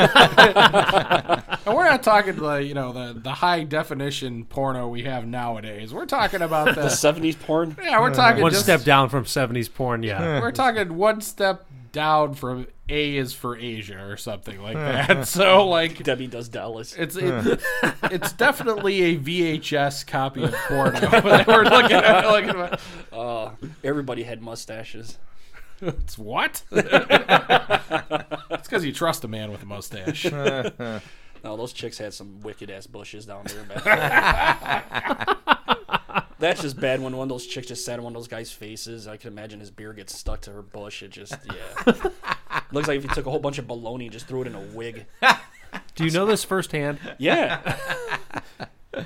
we're 1.66 1.90
not 1.90 2.04
talking 2.04 2.36
the 2.36 2.64
you 2.64 2.74
know 2.74 2.94
the 2.94 3.20
the 3.20 3.32
high 3.32 3.64
definition 3.64 4.46
porno 4.46 4.88
we 4.88 5.04
have 5.04 5.26
nowadays. 5.26 5.94
We're 5.94 6.06
talking 6.06 6.42
about 6.42 6.76
the 6.76 6.82
the 6.84 6.88
'70s 6.88 7.40
porn. 7.40 7.76
yeah, 7.82 8.00
we're 8.00 8.14
talking 8.14 8.42
One 8.42 8.52
just, 8.52 8.64
step 8.64 8.84
down 8.84 9.10
from 9.10 9.26
70s 9.26 9.74
porn, 9.74 10.04
yeah. 10.04 10.40
We're 10.40 10.52
talking 10.52 10.96
one 10.96 11.22
step 11.22 11.66
down 11.92 12.34
from 12.34 12.68
A 12.88 13.18
is 13.18 13.34
for 13.34 13.58
Asia 13.58 14.04
or 14.04 14.18
something 14.18 14.62
like 14.62 14.76
that. 14.76 15.28
so 15.28 15.68
like 15.68 16.04
Debbie 16.04 16.28
does 16.28 16.50
Dallas. 16.50 16.96
it's 16.96 17.16
it, 17.16 17.62
it's 18.04 18.34
definitely 18.34 19.02
a 19.02 19.18
VHS 19.18 20.06
copy 20.08 20.44
of 20.44 20.54
porno 20.68 21.00
that 21.00 21.48
we're 21.48 21.64
looking 21.64 21.98
at. 21.98 22.28
Looking 22.28 22.60
at. 22.62 22.80
Uh, 23.12 23.52
everybody 23.84 24.24
had 24.24 24.42
mustaches. 24.42 25.18
It's 25.82 26.18
what? 26.18 26.64
it's 26.72 28.68
because 28.68 28.84
you 28.84 28.92
trust 28.92 29.24
a 29.24 29.30
man 29.30 29.52
with 29.52 29.64
a 29.64 29.66
mustache. 29.66 30.26
No, 31.42 31.56
those 31.56 31.72
chicks 31.72 31.98
had 31.98 32.14
some 32.14 32.42
wicked 32.42 32.70
ass 32.70 32.86
bushes 32.86 33.26
down 33.26 33.46
there. 33.46 33.64
Man. 33.86 35.56
That's 36.40 36.62
just 36.62 36.80
bad 36.80 37.02
when 37.02 37.16
one 37.16 37.24
of 37.24 37.30
those 37.30 37.46
chicks 37.46 37.68
just 37.68 37.84
sat 37.86 38.00
on 38.00 38.06
one 38.06 38.16
of 38.16 38.22
those 38.22 38.30
guys' 38.30 38.52
faces. 38.52 39.08
I 39.08 39.18
can 39.18 39.32
imagine 39.32 39.60
his 39.60 39.72
beard 39.72 39.98
gets 39.98 40.18
stuck 40.18 40.42
to 40.42 40.52
her 40.52 40.62
bush. 40.62 41.04
It 41.04 41.12
just, 41.12 41.36
yeah. 41.46 41.94
Looks 42.72 42.88
like 42.88 42.98
if 42.98 43.04
you 43.04 43.10
took 43.10 43.26
a 43.26 43.30
whole 43.30 43.40
bunch 43.40 43.58
of 43.58 43.68
bologna 43.68 44.06
and 44.06 44.14
just 44.14 44.28
threw 44.28 44.42
it 44.42 44.48
in 44.48 44.56
a 44.56 44.62
wig. 44.62 45.06
Do 45.96 46.06
you 46.06 46.12
know 46.12 46.26
this 46.26 46.44
firsthand? 46.44 47.00
Yeah. 47.18 47.78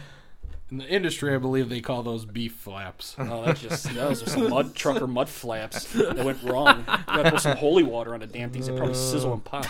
In 0.71 0.79
the 0.79 0.87
industry, 0.87 1.35
I 1.35 1.37
believe 1.37 1.69
they 1.69 1.81
call 1.81 2.01
those 2.01 2.25
beef 2.25 2.53
flaps. 2.53 3.15
Oh, 3.19 3.45
that's 3.45 3.61
just, 3.61 3.93
those 3.93 4.23
are 4.23 4.29
some 4.29 4.49
mud 4.49 4.73
trucker 4.73 5.05
mud 5.05 5.29
flaps 5.29 5.83
that 5.93 6.25
went 6.25 6.41
wrong. 6.41 6.79
You 6.79 6.85
gotta 7.05 7.29
put 7.29 7.41
some 7.41 7.57
holy 7.57 7.83
water 7.83 8.15
on 8.15 8.21
the 8.21 8.25
damn 8.25 8.49
things. 8.49 8.65
They 8.65 8.75
probably 8.75 8.95
sizzle 8.95 9.33
and 9.33 9.43
pop. 9.43 9.67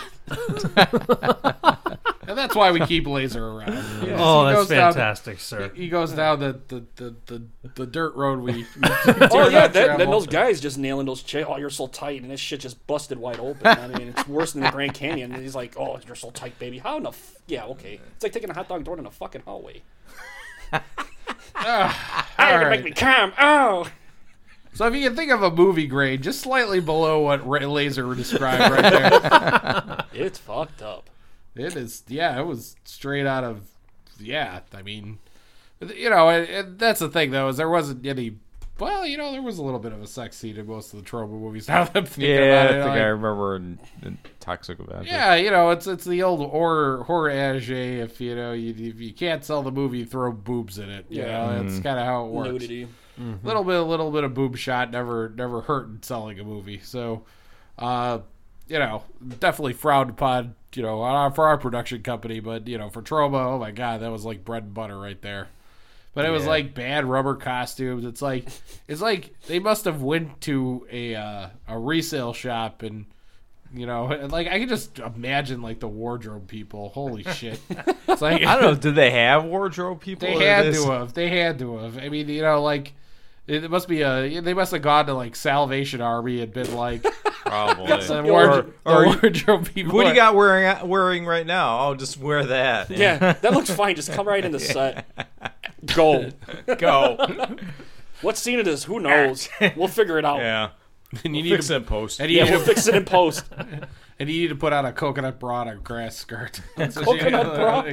And 2.34 2.40
that's 2.40 2.56
why 2.56 2.72
we 2.72 2.80
keep 2.88 3.06
Laser 3.06 3.46
around. 3.48 3.74
Oh, 4.16 4.46
that's 4.46 4.58
goes 4.58 4.70
down- 4.70 4.94
fantastic, 4.94 5.40
sir. 5.40 5.72
He 5.76 5.88
goes 5.88 6.12
down 6.14 6.40
the 6.40 6.60
the, 6.68 6.84
the, 6.96 7.16
the, 7.28 7.44
the 7.76 7.86
dirt 7.86 8.16
road 8.16 8.40
we. 8.40 8.54
we 8.54 8.66
Oh 8.84 9.50
yeah, 9.50 9.60
not 9.62 9.74
that, 9.74 9.98
then 10.00 10.10
those 10.10 10.26
guys 10.28 10.60
just 10.60 10.78
nailing 10.80 11.06
those 11.06 11.22
chicks. 11.24 11.48
Oh, 11.50 11.58
you're 11.58 11.70
so 11.70 11.86
tight, 11.88 12.22
and 12.22 12.32
this 12.32 12.40
shit 12.40 12.60
just 12.60 12.86
busted 12.88 13.20
wide 13.20 13.40
open. 13.40 13.66
I 13.68 13.88
mean, 13.88 14.08
it's 14.10 14.28
worse 14.28 14.54
than 14.54 14.64
the 14.64 14.72
Grand 14.72 14.94
Canyon. 14.96 15.32
And 15.32 15.42
he's 15.44 15.56
like, 15.56 15.76
"Oh, 15.78 16.00
you're 16.08 16.16
so 16.16 16.32
tight, 16.32 16.58
baby. 16.60 16.80
How 16.80 16.98
in 16.98 17.04
the 17.04 17.10
f-? 17.10 17.36
yeah, 17.48 17.66
okay." 17.66 18.00
It's 18.16 18.24
like 18.24 18.32
taking 18.34 18.50
a 18.50 18.54
hot 18.56 18.68
dog 18.68 18.84
door 18.84 18.98
in 18.98 19.06
a 19.06 19.12
fucking 19.12 19.42
hallway. 19.46 19.84
Ah, 21.56 22.28
all 22.40 22.50
you 22.60 22.66
right. 22.66 22.70
make 22.78 22.84
me 22.86 22.92
come. 22.92 23.32
Oh, 23.40 23.88
So 24.74 24.88
if 24.88 24.96
you 24.96 25.08
can 25.08 25.16
think 25.16 25.32
of 25.32 25.44
a 25.44 25.52
movie 25.52 25.86
grade, 25.88 26.22
just 26.24 26.42
slightly 26.42 26.80
below 26.80 27.20
what 27.22 27.46
Ra- 27.46 27.60
Laser 27.68 28.14
described 28.16 28.74
right 28.74 28.92
there, 28.92 30.06
it's 30.14 30.40
fucked 30.40 30.82
up. 30.82 31.10
It 31.56 31.76
is. 31.76 32.04
Yeah, 32.08 32.40
it 32.40 32.46
was 32.46 32.76
straight 32.84 33.26
out 33.26 33.44
of. 33.44 33.62
Yeah, 34.20 34.62
I 34.74 34.82
mean, 34.84 35.20
you 35.96 36.10
know, 36.10 36.30
and, 36.30 36.48
and 36.50 36.80
that's 36.80 37.00
the 37.00 37.10
thing 37.10 37.32
though 37.32 37.50
is 37.50 37.58
there 37.58 37.70
wasn't 37.70 38.06
any. 38.06 38.38
Well, 38.80 39.06
you 39.06 39.18
know, 39.18 39.32
there 39.32 39.42
was 39.42 39.60
a 39.60 39.64
little 39.64 39.80
bit 39.80 39.94
of 39.94 40.02
a 40.02 40.08
sex 40.08 40.36
scene 40.36 40.58
in 40.58 40.66
most 40.66 40.94
of 40.94 41.04
the 41.04 41.10
Troma 41.10 41.30
movies. 41.30 41.68
Now 41.70 41.84
that 41.84 41.96
I'm 41.96 42.06
thinking 42.06 42.32
Yeah, 42.36 42.64
about 42.64 42.66
I 42.66 42.70
think 42.80 42.90
like- 42.90 43.00
I 43.02 43.04
remember 43.06 43.56
in, 43.56 43.80
in 44.02 44.18
Toxic 44.40 44.80
Avenger. 44.80 45.06
Yeah, 45.12 45.36
you 45.36 45.52
know, 45.52 45.70
it's 45.70 45.86
it's 45.86 46.04
the 46.06 46.24
old 46.24 46.40
horror 46.50 47.04
horror 47.04 47.30
adage. 47.30 47.70
If 47.70 48.20
you 48.20 48.36
know, 48.36 48.54
you, 48.54 48.72
if 48.72 49.00
you 49.00 49.14
can't 49.14 49.46
sell 49.46 49.62
the 49.62 49.72
movie, 49.72 50.04
throw 50.06 50.32
boobs 50.32 50.80
in 50.80 50.90
it. 50.90 51.06
You 51.10 51.22
Yeah. 51.22 51.46
know, 51.56 51.64
that's 51.64 51.80
kind 51.82 52.00
of 52.00 52.06
how 52.06 52.26
it 52.26 52.30
works. 52.32 52.50
Nudity. 52.50 52.88
little 53.44 53.64
bit, 53.64 53.76
a 53.76 53.84
little 53.84 54.10
bit 54.12 54.24
of 54.24 54.34
boob 54.34 54.58
shot 54.58 54.90
never, 54.90 55.30
never 55.30 55.62
hurt 55.62 55.88
in 55.88 56.02
selling 56.02 56.40
a 56.40 56.44
movie. 56.44 56.80
So, 56.84 57.26
uh, 57.78 58.20
you 58.68 58.80
know, 58.80 59.04
definitely 59.40 59.74
frowned 59.74 60.10
upon. 60.10 60.56
You 60.76 60.82
know, 60.82 61.32
for 61.36 61.48
our 61.48 61.58
production 61.60 62.02
company, 62.02 62.40
but 62.40 62.68
you 62.68 62.80
know, 62.80 62.90
for 62.90 63.04
Troma, 63.04 63.46
oh 63.54 63.60
my 63.60 63.70
god, 63.70 64.02
that 64.02 64.12
was 64.12 64.26
like 64.26 64.44
bread 64.44 64.64
and 64.64 64.74
butter 64.74 65.00
right 65.00 65.22
there. 65.22 65.48
But 66.16 66.26
it 66.26 66.30
was 66.32 66.44
Yeah. 66.44 66.50
like 66.50 66.74
bad 66.74 67.06
rubber 67.06 67.36
costumes. 67.36 68.06
It's 68.06 68.22
like, 68.24 68.48
it's 68.88 69.02
like 69.02 69.34
they 69.48 69.60
must 69.60 69.86
have 69.86 70.02
went 70.02 70.42
to 70.42 70.88
a 70.92 71.14
uh, 71.16 71.48
a 71.68 71.78
resale 71.80 72.34
shop 72.34 72.82
and. 72.84 73.06
You 73.76 73.88
know, 73.88 74.06
and, 74.12 74.32
like 74.32 74.46
I 74.48 74.60
can 74.60 74.70
just 74.70 75.00
imagine 75.00 75.64
like 75.64 75.80
the 75.80 75.88
wardrobe 75.88 76.48
people. 76.48 76.90
Holy 76.90 77.24
shit! 77.34 77.60
It's 78.08 78.22
like 78.22 78.44
I 78.44 78.54
don't 78.54 78.62
know. 78.62 78.76
Did 78.76 78.94
they 78.94 79.10
have 79.10 79.46
wardrobe 79.46 80.00
people? 80.00 80.28
they 80.28 80.46
had 80.46 80.66
this- 80.68 80.84
to 80.84 80.92
have. 80.92 81.14
They 81.16 81.30
had 81.30 81.58
to 81.58 81.78
have. 81.78 81.98
I 81.98 82.10
mean, 82.10 82.30
you 82.30 82.44
know, 82.44 82.62
like 82.62 82.94
it 83.48 83.70
must 83.70 83.88
be 83.88 84.02
a. 84.02 84.40
They 84.42 84.54
must 84.54 84.72
have 84.72 84.82
gone 84.82 85.06
to 85.08 85.14
like 85.14 85.36
Salvation 85.36 86.02
Army 86.02 86.42
and 86.42 86.52
been 86.54 86.74
like 86.76 87.04
Probably. 87.46 88.02
some 88.02 88.26
Or- 88.26 88.32
ward- 88.32 88.74
the 88.86 88.92
or- 88.92 89.06
wardrobe 89.06 89.74
people. 89.74 89.94
What 89.96 90.04
do 90.04 90.10
you 90.10 90.16
got 90.16 90.36
wearing 90.36 90.66
uh, 90.66 90.86
wearing 90.86 91.26
right 91.26 91.46
now? 91.46 91.78
I'll 91.80 91.96
just 91.96 92.18
wear 92.18 92.46
that. 92.46 92.90
Yeah, 92.90 93.34
that 93.42 93.54
looks 93.54 93.70
fine. 93.70 93.96
Just 93.96 94.12
come 94.14 94.28
right 94.28 94.44
in 94.44 94.52
the 94.52 94.60
set. 94.60 95.06
Go. 95.96 96.30
Go. 96.78 97.18
What 98.22 98.38
scene 98.38 98.60
it 98.60 98.68
is? 98.68 98.86
Who 98.86 99.00
knows? 99.02 99.50
We'll 99.76 99.90
figure 99.90 100.18
it 100.18 100.24
out. 100.26 100.40
yeah. 100.40 100.70
And 101.24 101.36
you 101.36 101.42
We'll 101.44 101.44
need 101.44 101.50
fix 101.58 101.68
to, 101.68 101.74
it 101.74 101.78
in 101.78 101.84
post. 101.84 102.20
and 102.22 102.32
you 102.32 102.38
Yeah, 102.38 102.46
need 102.46 102.52
we'll 102.52 102.60
to, 102.62 102.66
fix 102.66 102.88
it 102.88 102.96
in 102.96 103.06
post. 103.06 103.46
and 104.18 104.30
you 104.30 104.42
need 104.44 104.48
to 104.48 104.56
put 104.56 104.74
on 104.74 104.86
a 104.86 104.92
coconut 104.94 105.40
bra 105.40 105.62
and 105.62 105.70
a 105.72 105.76
grass 105.76 106.16
skirt. 106.16 106.60
Coconut 106.78 107.54
bra? 107.56 107.84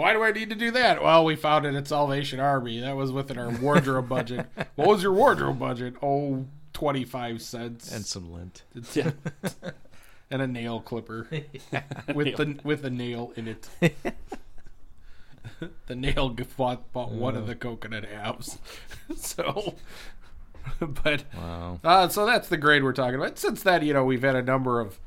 Why 0.00 0.14
do 0.14 0.22
I 0.22 0.32
need 0.32 0.48
to 0.48 0.54
do 0.56 0.70
that? 0.70 1.02
Well, 1.02 1.26
we 1.26 1.36
found 1.36 1.66
it 1.66 1.74
at 1.74 1.86
Salvation 1.86 2.40
Army. 2.40 2.80
That 2.80 2.96
was 2.96 3.12
within 3.12 3.36
our 3.36 3.50
wardrobe 3.50 4.08
budget. 4.08 4.46
What 4.74 4.88
was 4.88 5.02
your 5.02 5.12
wardrobe 5.12 5.58
budget? 5.58 5.94
Oh, 6.02 6.46
25 6.72 7.42
cents. 7.42 7.92
and 7.92 8.06
some 8.06 8.32
lint. 8.32 8.62
Yeah. 8.94 9.10
and 10.30 10.40
a 10.40 10.46
nail 10.46 10.80
clipper 10.80 11.28
with 12.14 12.34
the 12.38 12.58
with 12.64 12.82
a 12.86 12.88
nail 12.88 13.34
in 13.36 13.46
it. 13.46 13.68
the 15.86 15.94
nail 15.94 16.30
bought, 16.56 16.90
bought 16.94 17.10
one 17.12 17.36
of 17.36 17.46
the 17.46 17.54
coconut 17.54 18.06
halves. 18.06 18.56
so, 19.14 19.74
but 20.80 21.24
Wow. 21.36 21.78
uh, 21.84 22.08
so 22.08 22.24
that's 22.24 22.48
the 22.48 22.56
grade 22.56 22.82
we're 22.84 22.94
talking 22.94 23.16
about. 23.16 23.38
Since 23.38 23.62
then, 23.64 23.84
you 23.84 23.92
know, 23.92 24.06
we've 24.06 24.22
had 24.22 24.34
a 24.34 24.42
number 24.42 24.80
of 24.80 24.98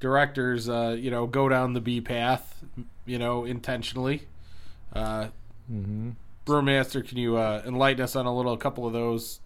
directors, 0.00 0.68
uh, 0.68 0.96
you 0.98 1.12
know, 1.12 1.28
go 1.28 1.48
down 1.48 1.74
the 1.74 1.80
B 1.80 2.00
path, 2.00 2.64
you 3.06 3.20
know, 3.20 3.44
intentionally. 3.44 4.26
Uh, 4.92 5.28
Brewmaster, 6.46 7.06
can 7.06 7.18
you 7.18 7.36
uh, 7.36 7.62
enlighten 7.66 8.02
us 8.02 8.16
on 8.16 8.26
a 8.26 8.34
little, 8.34 8.52
a 8.52 8.58
couple 8.58 8.86
of 8.86 8.92
those? 8.92 9.40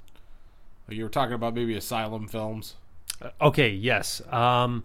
You 0.88 1.04
were 1.04 1.10
talking 1.10 1.34
about 1.34 1.54
maybe 1.54 1.76
asylum 1.76 2.28
films. 2.28 2.74
Okay, 3.40 3.70
yes. 3.70 4.22
Um, 4.32 4.84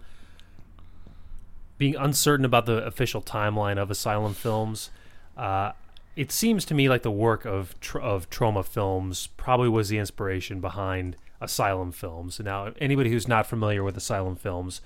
being 1.77 1.95
uncertain 1.95 2.45
about 2.45 2.65
the 2.65 2.85
official 2.85 3.21
timeline 3.21 3.77
of 3.77 3.91
Asylum 3.91 4.33
films, 4.33 4.89
uh, 5.37 5.71
it 6.15 6.31
seems 6.31 6.65
to 6.65 6.73
me 6.73 6.89
like 6.89 7.03
the 7.03 7.11
work 7.11 7.45
of 7.45 7.79
tr- 7.79 7.99
of 7.99 8.29
Troma 8.29 8.65
Films 8.65 9.27
probably 9.37 9.69
was 9.69 9.89
the 9.89 9.97
inspiration 9.97 10.59
behind 10.59 11.15
Asylum 11.39 11.91
films. 11.91 12.39
Now, 12.39 12.71
anybody 12.79 13.09
who's 13.09 13.27
not 13.27 13.47
familiar 13.47 13.83
with 13.83 13.97
Asylum 13.97 14.35
films, 14.35 14.81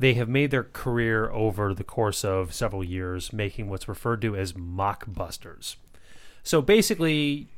they 0.00 0.14
have 0.14 0.30
made 0.30 0.50
their 0.50 0.64
career 0.64 1.30
over 1.30 1.74
the 1.74 1.84
course 1.84 2.24
of 2.24 2.54
several 2.54 2.82
years, 2.82 3.34
making 3.34 3.68
what's 3.68 3.86
referred 3.86 4.22
to 4.22 4.34
as 4.34 4.54
mockbusters. 4.54 5.76
So 6.42 6.62
basically, 6.62 7.48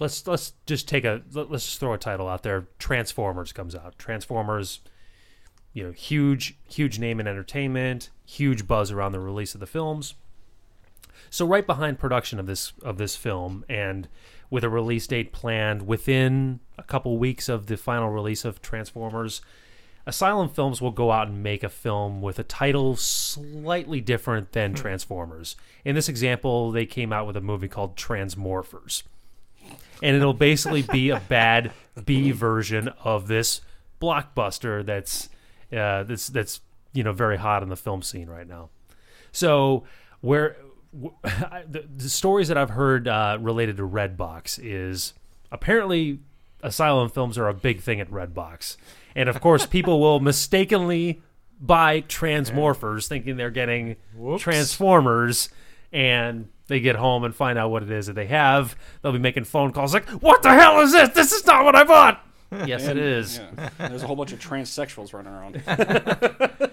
let's 0.00 0.26
let's 0.26 0.54
just 0.66 0.88
take 0.88 1.04
a 1.04 1.22
let- 1.32 1.52
let's 1.52 1.64
just 1.64 1.78
throw 1.78 1.92
a 1.92 1.98
title 1.98 2.28
out 2.28 2.42
there. 2.42 2.66
Transformers 2.80 3.52
comes 3.52 3.76
out. 3.76 3.96
Transformers, 3.96 4.80
you 5.72 5.84
know, 5.84 5.92
huge 5.92 6.58
huge 6.68 6.98
name 6.98 7.20
in 7.20 7.28
entertainment, 7.28 8.10
huge 8.26 8.66
buzz 8.66 8.90
around 8.90 9.12
the 9.12 9.20
release 9.20 9.54
of 9.54 9.60
the 9.60 9.66
films. 9.66 10.14
So 11.30 11.46
right 11.46 11.66
behind 11.66 12.00
production 12.00 12.40
of 12.40 12.46
this 12.46 12.72
of 12.82 12.98
this 12.98 13.14
film 13.14 13.64
and 13.68 14.08
with 14.50 14.64
a 14.64 14.68
release 14.68 15.06
date 15.06 15.32
planned 15.32 15.86
within 15.86 16.58
a 16.76 16.82
couple 16.82 17.18
weeks 17.18 17.48
of 17.48 17.66
the 17.66 17.76
final 17.76 18.10
release 18.10 18.44
of 18.44 18.60
Transformers, 18.60 19.42
Asylum 20.08 20.48
Films 20.48 20.80
will 20.80 20.90
go 20.90 21.12
out 21.12 21.28
and 21.28 21.42
make 21.42 21.62
a 21.62 21.68
film 21.68 22.22
with 22.22 22.38
a 22.38 22.42
title 22.42 22.96
slightly 22.96 24.00
different 24.00 24.52
than 24.52 24.72
Transformers. 24.72 25.54
In 25.84 25.94
this 25.94 26.08
example, 26.08 26.72
they 26.72 26.86
came 26.86 27.12
out 27.12 27.26
with 27.26 27.36
a 27.36 27.42
movie 27.42 27.68
called 27.68 27.94
Transmorphers. 27.94 29.02
And 30.02 30.16
it'll 30.16 30.32
basically 30.32 30.80
be 30.80 31.10
a 31.10 31.20
bad 31.20 31.72
B 32.06 32.30
version 32.30 32.88
of 33.04 33.28
this 33.28 33.60
blockbuster 34.00 34.84
that's 34.84 35.28
uh, 35.70 36.04
that's 36.04 36.28
that's 36.28 36.62
you 36.94 37.02
know 37.02 37.12
very 37.12 37.36
hot 37.36 37.62
in 37.62 37.68
the 37.68 37.76
film 37.76 38.00
scene 38.00 38.30
right 38.30 38.48
now. 38.48 38.70
So 39.30 39.84
where 40.22 40.56
w- 40.94 41.14
the, 41.22 41.86
the 41.94 42.08
stories 42.08 42.48
that 42.48 42.56
I've 42.56 42.70
heard 42.70 43.08
uh, 43.08 43.36
related 43.42 43.76
to 43.76 43.86
Redbox 43.86 44.58
is 44.62 45.12
apparently 45.52 46.20
asylum 46.62 47.08
films 47.08 47.38
are 47.38 47.48
a 47.48 47.54
big 47.54 47.80
thing 47.80 48.00
at 48.00 48.10
Redbox, 48.10 48.76
and 49.14 49.28
of 49.28 49.40
course 49.40 49.66
people 49.66 50.00
will 50.00 50.20
mistakenly 50.32 51.22
buy 51.60 52.02
Transmorphers 52.02 53.08
thinking 53.08 53.36
they're 53.36 53.50
getting 53.50 53.96
Transformers, 54.38 55.48
and 55.92 56.48
they 56.68 56.80
get 56.80 56.96
home 56.96 57.24
and 57.24 57.34
find 57.34 57.58
out 57.58 57.70
what 57.70 57.82
it 57.82 57.90
is 57.90 58.06
that 58.06 58.14
they 58.14 58.26
have. 58.26 58.76
They'll 59.02 59.12
be 59.12 59.18
making 59.18 59.44
phone 59.44 59.72
calls 59.72 59.94
like, 59.94 60.08
"What 60.08 60.42
the 60.42 60.54
hell 60.54 60.80
is 60.80 60.92
this? 60.92 61.10
This 61.10 61.32
is 61.32 61.46
not 61.46 61.64
what 61.64 61.74
I 61.74 61.84
bought." 61.84 62.24
yes, 62.66 62.86
it 62.86 62.96
is. 62.96 63.38
Yeah. 63.38 63.68
There's 63.78 64.02
a 64.02 64.06
whole 64.06 64.16
bunch 64.16 64.32
of 64.32 64.38
transsexuals 64.38 65.12
running 65.12 65.32
around. 65.32 66.72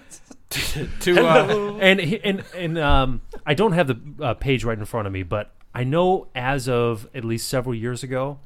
To 1.00 1.26
uh, 1.26 1.76
and 1.80 2.00
and 2.00 2.44
and 2.54 2.78
um, 2.78 3.20
I 3.44 3.54
don't 3.54 3.72
have 3.72 3.88
the 3.88 3.98
uh, 4.24 4.34
page 4.34 4.64
right 4.64 4.78
in 4.78 4.84
front 4.84 5.06
of 5.06 5.12
me, 5.12 5.22
but 5.24 5.52
I 5.74 5.84
know 5.84 6.28
as 6.34 6.68
of 6.68 7.08
at 7.14 7.24
least 7.24 7.48
several 7.48 7.74
years 7.74 8.02
ago, 8.02 8.38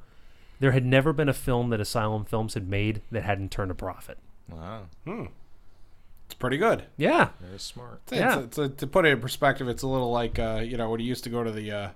there 0.60 0.72
had 0.72 0.86
never 0.86 1.12
been 1.12 1.28
a 1.28 1.32
film 1.34 1.70
that 1.70 1.80
Asylum 1.80 2.24
Films 2.24 2.54
had 2.54 2.68
made 2.68 3.02
that 3.10 3.24
hadn't 3.24 3.50
turned 3.50 3.70
a 3.70 3.74
profit. 3.74 4.18
Wow. 4.48 4.86
it's 5.06 6.34
pretty 6.38 6.56
good. 6.58 6.84
Yeah, 6.96 7.30
Very 7.40 7.58
smart. 7.58 8.00
It's, 8.08 8.12
Yeah. 8.12 8.40
it's, 8.40 8.58
it's, 8.58 8.76
to 8.80 8.86
put 8.86 9.04
it 9.06 9.10
in 9.10 9.20
perspective, 9.20 9.68
it's 9.68 9.82
a 9.82 9.88
little 9.88 10.10
like 10.12 10.38
uh, 10.38 10.62
you 10.64 10.76
know 10.76 10.90
when 10.90 11.00
you 11.00 11.06
used 11.06 11.24
to 11.24 11.30
go 11.30 11.42
to 11.42 11.50
the 11.50 11.70
uh, 11.72 11.88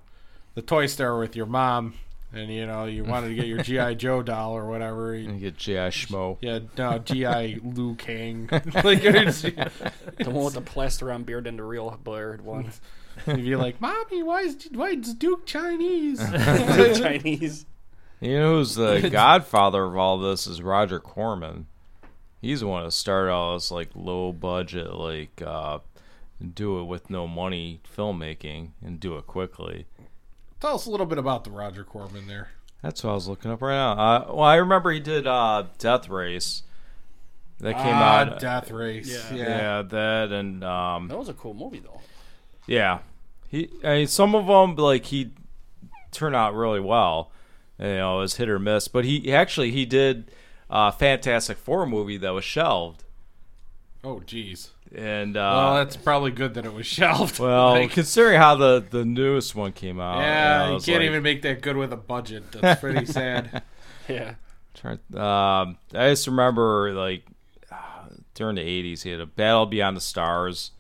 the 0.55 0.63
toy 0.63 0.87
store 0.87 1.19
with 1.19 1.35
your 1.37 1.47
mom, 1.47 1.95
and 2.33 2.51
you 2.53 2.65
know 2.67 2.85
you 2.85 3.05
wanted 3.05 3.29
to 3.29 3.35
get 3.35 3.47
your 3.47 3.63
GI 3.63 3.95
Joe 3.99 4.23
doll 4.23 4.53
or 4.57 4.67
whatever. 4.67 5.15
You, 5.15 5.29
And 5.31 5.41
get 5.41 5.57
G.I. 5.57 5.89
Schmo. 5.91 6.39
yeah, 6.41 6.61
no 6.79 6.99
GI 6.99 7.61
Liu 7.65 7.95
Kang. 7.97 8.49
like 8.85 9.05
it's- 9.05 9.43
the 9.43 10.31
one 10.31 10.45
with 10.45 10.55
the 10.55 10.61
plaster 10.61 11.11
on 11.13 11.25
beard 11.25 11.47
and 11.47 11.59
the 11.59 11.65
real 11.65 11.91
bird 12.03 12.41
one. 12.45 12.71
you'd 13.27 13.37
be 13.37 13.57
like, 13.57 13.81
"Mommy, 13.81 14.23
why 14.23 14.41
is 14.43 14.69
why 14.73 14.91
is 14.91 15.15
Duke 15.15 15.45
Chinese?" 15.47 16.19
Chinese. 16.99 17.67
You 18.25 18.39
know 18.39 18.57
who's 18.57 18.75
the 18.75 19.11
godfather 19.13 19.85
of 19.85 19.99
all 19.99 20.17
this 20.17 20.47
is 20.47 20.63
Roger 20.63 20.99
Corman. 20.99 21.67
He's 22.41 22.61
the 22.61 22.67
one 22.67 22.85
that 22.85 22.93
started 22.93 23.31
all 23.31 23.53
this 23.53 23.71
like 23.71 23.91
low 23.95 24.33
budget, 24.33 24.95
like 24.95 25.43
uh, 25.45 25.81
do 26.55 26.81
it 26.81 26.85
with 26.85 27.11
no 27.11 27.29
money 27.29 27.81
filmmaking 27.95 28.71
and 28.83 28.99
do 28.99 29.19
it 29.19 29.27
quickly. 29.27 29.85
Tell 30.59 30.77
us 30.77 30.87
a 30.87 30.91
little 30.91 31.05
bit 31.05 31.19
about 31.19 31.45
the 31.45 31.51
Roger 31.51 31.85
Corman 31.85 32.27
there. 32.27 32.49
That's 32.81 33.05
what 33.05 33.11
I 33.11 33.15
was 33.15 33.29
looking 33.29 33.51
up 33.51 33.61
right 33.61 33.75
now. 33.75 33.93
Uh, 33.93 34.25
well, 34.29 34.45
I 34.45 34.55
remember 34.57 34.91
he 34.91 35.01
did 35.01 35.27
uh, 35.27 35.65
Death 35.77 36.09
Race. 36.09 36.63
That 37.59 37.75
came 37.75 37.95
ah, 37.95 38.21
out. 38.21 38.41
Death 38.41 38.71
Race. 38.71 39.07
Yeah. 39.07 39.37
Yeah. 39.37 39.49
yeah, 39.49 39.83
that 39.83 40.33
and 40.33 40.65
um, 40.65 41.09
That 41.09 41.19
was 41.19 41.29
a 41.29 41.35
cool 41.35 41.53
movie 41.53 41.81
though. 41.81 42.01
Yeah, 42.67 43.01
he. 43.49 43.69
I 43.85 43.97
mean, 43.97 44.07
some 44.07 44.35
of 44.35 44.47
them 44.47 44.77
like 44.77 45.05
he 45.05 45.33
turned 46.11 46.35
out 46.35 46.55
really 46.55 46.81
well. 46.81 47.31
You 47.79 47.87
know, 47.87 48.19
it 48.19 48.21
was 48.23 48.37
hit 48.37 48.49
or 48.49 48.59
miss. 48.59 48.89
But 48.89 49.05
he 49.05 49.33
actually 49.33 49.71
he 49.73 49.85
did 49.85 50.31
a 50.71 50.93
Fantastic 50.93 51.59
Four 51.59 51.87
movie 51.87 52.17
that 52.19 52.31
was 52.31 52.45
shelved, 52.45 53.05
Oh, 54.03 54.21
jeez. 54.25 54.69
and 54.95 55.35
well, 55.35 55.69
uh, 55.75 55.85
that's 55.85 55.97
probably 55.97 56.31
good 56.31 56.55
that 56.55 56.65
it 56.67 56.73
was 56.73 56.87
shelved. 56.87 57.39
well, 57.41 57.71
Like, 57.73 57.91
considering 57.91 58.39
how 58.39 58.55
the 58.55 58.85
the 58.89 59.05
newest 59.05 59.55
one 59.55 59.73
came 59.73 59.99
out, 60.01 60.19
yeah, 60.21 60.65
you, 60.65 60.71
know, 60.71 60.77
you 60.77 60.83
can't 60.83 60.99
like- 61.01 61.09
even 61.09 61.23
make 61.23 61.43
that 61.43 61.63
good 61.63 61.77
with 61.77 61.93
a 61.93 61.97
budget. 61.97 62.53
That's 62.53 62.81
pretty 62.83 63.07
sad. 63.07 63.63
Yeah. 64.09 64.35
Um, 64.85 65.79
I 65.95 66.11
just 66.11 66.27
remember 66.27 66.93
like 66.93 67.25
uh, 67.73 67.77
during 68.35 68.57
the 68.57 68.63
'80s, 68.63 69.03
he 69.03 69.11
had 69.11 69.21
a 69.21 69.27
Battle 69.27 69.67
Beyond 69.67 69.97
the 69.97 70.01
Stars. 70.03 70.73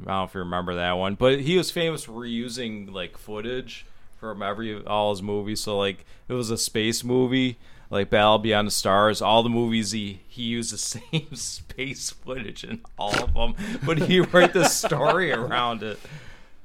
I 0.00 0.04
don't 0.04 0.14
know 0.14 0.24
if 0.24 0.34
you 0.34 0.40
remember 0.40 0.74
that 0.76 0.92
one, 0.92 1.14
but 1.14 1.40
he 1.40 1.56
was 1.56 1.70
famous 1.70 2.04
for 2.04 2.12
reusing 2.12 2.92
like 2.92 3.16
footage 3.18 3.84
from 4.18 4.42
every 4.42 4.84
all 4.84 5.10
his 5.10 5.22
movies. 5.22 5.60
So 5.60 5.78
like 5.78 6.04
it 6.28 6.32
was 6.34 6.50
a 6.50 6.58
space 6.58 7.02
movie, 7.04 7.58
like 7.90 8.10
Battle 8.10 8.38
Beyond 8.38 8.68
the 8.68 8.72
Stars. 8.72 9.22
All 9.22 9.42
the 9.42 9.48
movies 9.48 9.92
he 9.92 10.20
he 10.28 10.42
used 10.44 10.72
the 10.72 10.78
same 10.78 11.34
space 11.34 12.10
footage 12.10 12.64
in 12.64 12.80
all 12.98 13.14
of 13.22 13.34
them, 13.34 13.54
but 13.84 13.98
he 13.98 14.20
wrote 14.20 14.52
the 14.52 14.64
story 14.68 15.32
around 15.32 15.82
it. 15.82 15.98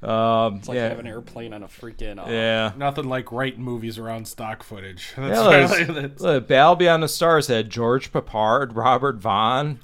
Um, 0.02 0.56
It's 0.56 0.68
like 0.68 0.76
yeah, 0.76 0.88
having 0.88 1.06
an 1.06 1.12
airplane 1.12 1.54
on 1.54 1.62
a 1.62 1.66
freaking. 1.68 2.18
Uh, 2.18 2.30
yeah. 2.30 2.72
Nothing 2.76 3.08
like 3.08 3.32
writing 3.32 3.62
movies 3.62 3.98
around 3.98 4.28
stock 4.28 4.62
footage. 4.62 5.12
That's 5.16 5.38
Yeah, 5.40 5.48
really- 5.56 5.84
look, 5.86 5.94
that's- 5.94 6.20
look, 6.20 6.48
Battle 6.48 6.76
Beyond 6.76 7.02
the 7.04 7.08
Stars 7.08 7.46
had 7.46 7.70
George 7.70 8.12
Peppard, 8.12 8.76
Robert 8.76 9.16
Vaughn, 9.16 9.80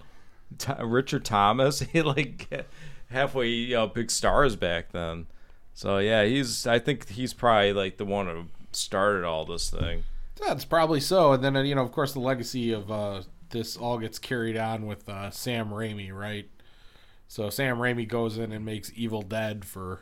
T- 0.59 0.73
Richard 0.83 1.25
Thomas. 1.25 1.81
He 1.81 2.03
like 2.03 2.67
halfway, 3.11 3.49
you 3.49 3.77
know, 3.77 3.87
big 3.87 4.11
stars 4.11 4.57
back 4.57 4.93
then. 4.93 5.27
So 5.75 5.99
yeah, 5.99 6.25
he's. 6.25 6.67
I 6.67 6.79
think 6.79 7.09
he's 7.09 7.33
probably 7.33 7.73
like 7.73 7.97
the 7.97 8.05
one 8.05 8.27
who 8.27 8.45
started 8.73 9.25
all 9.25 9.45
this 9.45 9.71
thing. 9.71 10.05
That's 10.47 10.65
probably 10.65 11.01
so. 11.01 11.33
And 11.33 11.45
then, 11.45 11.57
uh, 11.57 11.63
you 11.63 11.75
know, 11.75 11.83
of 11.83 11.93
course, 11.93 12.13
the 12.13 12.21
legacy 12.21 12.73
of 12.73 12.91
uh, 12.91 13.23
this 13.51 13.77
all 13.77 13.99
gets 13.99 14.19
carried 14.19 14.57
on 14.57 14.87
with 14.87 15.09
uh, 15.09 15.31
Sam 15.31 15.71
Raimi, 15.71 16.13
right? 16.13 16.49
So 17.29 17.51
Sam 17.51 17.77
Raimi 17.77 18.09
goes 18.09 18.39
in 18.39 18.51
and 18.53 18.65
makes 18.65 18.91
Evil 18.95 19.23
Dead 19.23 19.65
for 19.65 20.01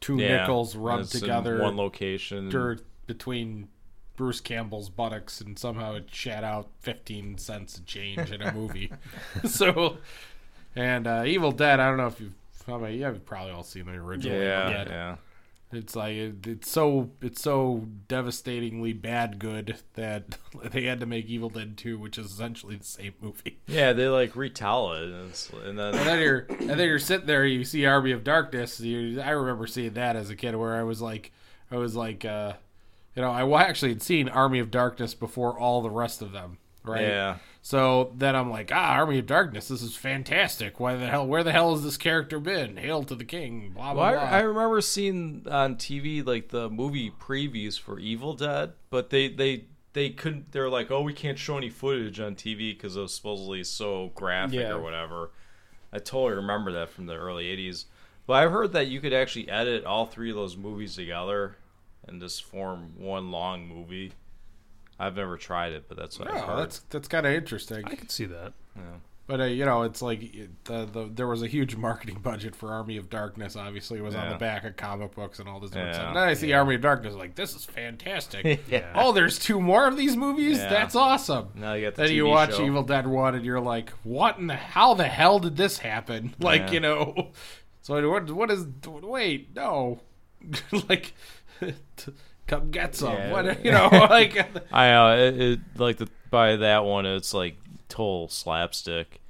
two 0.00 0.16
Yeah, 0.16 0.38
nickels 0.38 0.74
rubbed 0.74 1.12
together 1.12 1.60
one 1.60 1.76
location. 1.76 2.48
dirt 2.48 2.82
between 3.06 3.68
Bruce 4.16 4.40
Campbell's 4.40 4.88
buttocks, 4.88 5.40
and 5.40 5.58
somehow 5.58 5.94
it 5.94 6.08
shat 6.10 6.42
out 6.42 6.68
15 6.80 7.38
cents 7.38 7.76
a 7.78 7.82
change 7.82 8.32
in 8.32 8.40
a 8.42 8.52
movie. 8.52 8.90
so, 9.44 9.98
and 10.74 11.06
uh, 11.06 11.24
Evil 11.26 11.52
Dead, 11.52 11.78
I 11.78 11.88
don't 11.88 11.98
know 11.98 12.06
if 12.06 12.20
you've. 12.20 12.34
I 12.68 12.76
mean, 12.78 12.98
yeah, 12.98 13.10
you've 13.10 13.24
probably 13.26 13.52
all 13.52 13.62
seen 13.62 13.86
the 13.86 13.92
original. 13.92 14.38
Yeah, 14.38 14.84
yeah. 14.88 15.16
It's 15.72 15.96
like 15.96 16.14
it, 16.14 16.46
it's 16.46 16.70
so 16.70 17.10
it's 17.20 17.42
so 17.42 17.88
devastatingly 18.06 18.92
bad 18.92 19.38
good 19.40 19.76
that 19.94 20.38
they 20.72 20.84
had 20.84 21.00
to 21.00 21.06
make 21.06 21.26
Evil 21.26 21.50
Dead 21.50 21.76
2, 21.76 21.98
which 21.98 22.18
is 22.18 22.26
essentially 22.26 22.76
the 22.76 22.84
same 22.84 23.14
movie. 23.20 23.58
Yeah, 23.66 23.92
they 23.92 24.08
like 24.08 24.36
retell 24.36 24.92
it, 24.92 25.04
and, 25.04 25.28
it's, 25.28 25.50
and 25.50 25.78
then 25.78 25.94
And 25.94 26.06
then 26.06 26.20
you're 26.20 26.46
and 26.48 26.70
then 26.70 26.86
you're 26.86 26.98
sitting 27.00 27.26
there, 27.26 27.44
you 27.44 27.64
see 27.64 27.84
Army 27.84 28.12
of 28.12 28.22
Darkness. 28.22 28.78
You, 28.80 29.20
I 29.20 29.30
remember 29.30 29.66
seeing 29.66 29.94
that 29.94 30.14
as 30.14 30.30
a 30.30 30.36
kid, 30.36 30.54
where 30.54 30.76
I 30.76 30.84
was 30.84 31.02
like, 31.02 31.32
I 31.70 31.76
was 31.78 31.96
like, 31.96 32.24
uh, 32.24 32.52
you 33.16 33.22
know, 33.22 33.32
I 33.32 33.62
actually 33.62 33.92
had 33.92 34.02
seen 34.02 34.28
Army 34.28 34.60
of 34.60 34.70
Darkness 34.70 35.14
before 35.14 35.58
all 35.58 35.82
the 35.82 35.90
rest 35.90 36.22
of 36.22 36.30
them, 36.30 36.58
right? 36.84 37.02
yeah, 37.02 37.36
So 37.66 38.12
then 38.14 38.36
I'm 38.36 38.48
like, 38.48 38.70
ah, 38.72 38.92
Army 38.92 39.18
of 39.18 39.26
Darkness, 39.26 39.66
this 39.66 39.82
is 39.82 39.96
fantastic. 39.96 40.78
Why 40.78 40.94
the 40.94 41.08
hell? 41.08 41.26
Where 41.26 41.42
the 41.42 41.50
hell 41.50 41.74
has 41.74 41.82
this 41.82 41.96
character 41.96 42.38
been? 42.38 42.76
Hail 42.76 43.02
to 43.02 43.16
the 43.16 43.24
king! 43.24 43.72
Blah 43.74 43.92
blah 43.92 44.02
Well, 44.04 44.12
blah. 44.12 44.22
I, 44.22 44.38
I 44.38 44.40
remember 44.42 44.80
seeing 44.80 45.44
on 45.50 45.74
TV 45.74 46.24
like 46.24 46.50
the 46.50 46.70
movie 46.70 47.10
previews 47.10 47.76
for 47.76 47.98
Evil 47.98 48.34
Dead, 48.34 48.74
but 48.88 49.10
they 49.10 49.26
they 49.26 49.64
they 49.94 50.10
couldn't. 50.10 50.52
They're 50.52 50.68
like, 50.68 50.92
oh, 50.92 51.02
we 51.02 51.12
can't 51.12 51.40
show 51.40 51.56
any 51.58 51.68
footage 51.68 52.20
on 52.20 52.36
TV 52.36 52.72
because 52.72 52.94
it 52.94 53.00
was 53.00 53.12
supposedly 53.12 53.64
so 53.64 54.12
graphic 54.14 54.60
Yeah. 54.60 54.74
or 54.74 54.80
whatever. 54.80 55.32
I 55.92 55.98
totally 55.98 56.36
remember 56.36 56.70
that 56.70 56.90
from 56.90 57.06
the 57.06 57.16
early 57.16 57.46
'80s. 57.46 57.86
But 58.28 58.34
I've 58.44 58.52
heard 58.52 58.74
that 58.74 58.86
you 58.86 59.00
could 59.00 59.12
actually 59.12 59.48
edit 59.50 59.84
all 59.84 60.06
three 60.06 60.30
of 60.30 60.36
those 60.36 60.56
movies 60.56 60.94
together 60.94 61.56
and 62.06 62.20
just 62.20 62.44
form 62.44 62.92
one 62.96 63.32
long 63.32 63.66
movie. 63.66 64.12
I've 64.98 65.16
never 65.16 65.36
tried 65.36 65.72
it, 65.72 65.88
but 65.88 65.96
that's 65.98 66.18
what 66.18 66.28
I've 66.30 66.42
Oh, 66.42 66.46
heard. 66.46 66.58
that's 66.58 66.78
that's 66.90 67.08
kind 67.08 67.26
of 67.26 67.32
interesting. 67.32 67.84
I 67.84 67.94
could 67.94 68.10
see 68.10 68.26
that. 68.26 68.52
But 69.28 69.40
uh, 69.40 69.44
you 69.44 69.64
know, 69.64 69.82
it's 69.82 70.02
like 70.02 70.20
the, 70.64 70.84
the 70.86 71.10
there 71.12 71.26
was 71.26 71.42
a 71.42 71.48
huge 71.48 71.74
marketing 71.74 72.18
budget 72.22 72.54
for 72.54 72.72
Army 72.72 72.96
of 72.96 73.10
Darkness. 73.10 73.56
Obviously, 73.56 73.98
it 73.98 74.02
was 74.02 74.14
on 74.14 74.22
Yeah. 74.24 74.32
the 74.34 74.38
back 74.38 74.64
of 74.64 74.76
comic 74.76 75.16
books 75.16 75.40
and 75.40 75.48
all 75.48 75.58
this 75.58 75.70
different 75.70 75.88
Yeah. 75.88 75.94
stuff. 75.94 76.06
And 76.08 76.16
then 76.16 76.28
I 76.28 76.34
see 76.34 76.52
Army 76.52 76.76
of 76.76 76.80
Darkness, 76.80 77.14
like 77.14 77.34
this 77.34 77.54
is 77.56 77.64
fantastic. 77.64 78.60
yeah. 78.70 78.92
Oh, 78.94 79.10
there's 79.12 79.40
two 79.40 79.60
more 79.60 79.88
of 79.88 79.96
these 79.96 80.16
movies. 80.16 80.58
Yeah. 80.58 80.68
That's 80.70 80.94
awesome. 80.94 81.48
Now 81.56 81.72
you 81.74 81.86
got 81.86 81.96
the 81.96 82.02
Then 82.04 82.12
you 82.12 82.24
TV 82.26 82.30
watch 82.30 82.54
show. 82.56 82.64
Evil 82.64 82.84
Dead 82.84 83.06
One, 83.08 83.34
and 83.34 83.44
you're 83.44 83.60
like, 83.60 83.90
what 84.04 84.38
in 84.38 84.46
the 84.46 84.54
how 84.54 84.94
the 84.94 85.08
hell 85.08 85.40
did 85.40 85.56
this 85.56 85.78
happen? 85.78 86.34
Like 86.40 86.66
Yeah. 86.68 86.70
you 86.72 86.80
know, 86.80 87.32
so 87.82 88.08
what 88.08 88.30
what 88.30 88.50
is 88.52 88.64
wait 88.84 89.56
no, 89.56 90.00
like 90.88 91.14
come 92.46 92.70
get 92.70 92.94
some. 92.94 93.12
Yeah. 93.12 93.32
What 93.32 93.64
you 93.64 93.72
know 93.72 93.88
like. 94.10 94.36
I 94.72 94.88
know 94.90 95.16
it, 95.16 95.40
it 95.40 95.60
like 95.76 95.96
the 95.98 96.08
by 96.30 96.56
that 96.56 96.84
one, 96.84 97.06
it's 97.06 97.32
like 97.34 97.56
total 97.88 98.28
slapstick. 98.28 99.20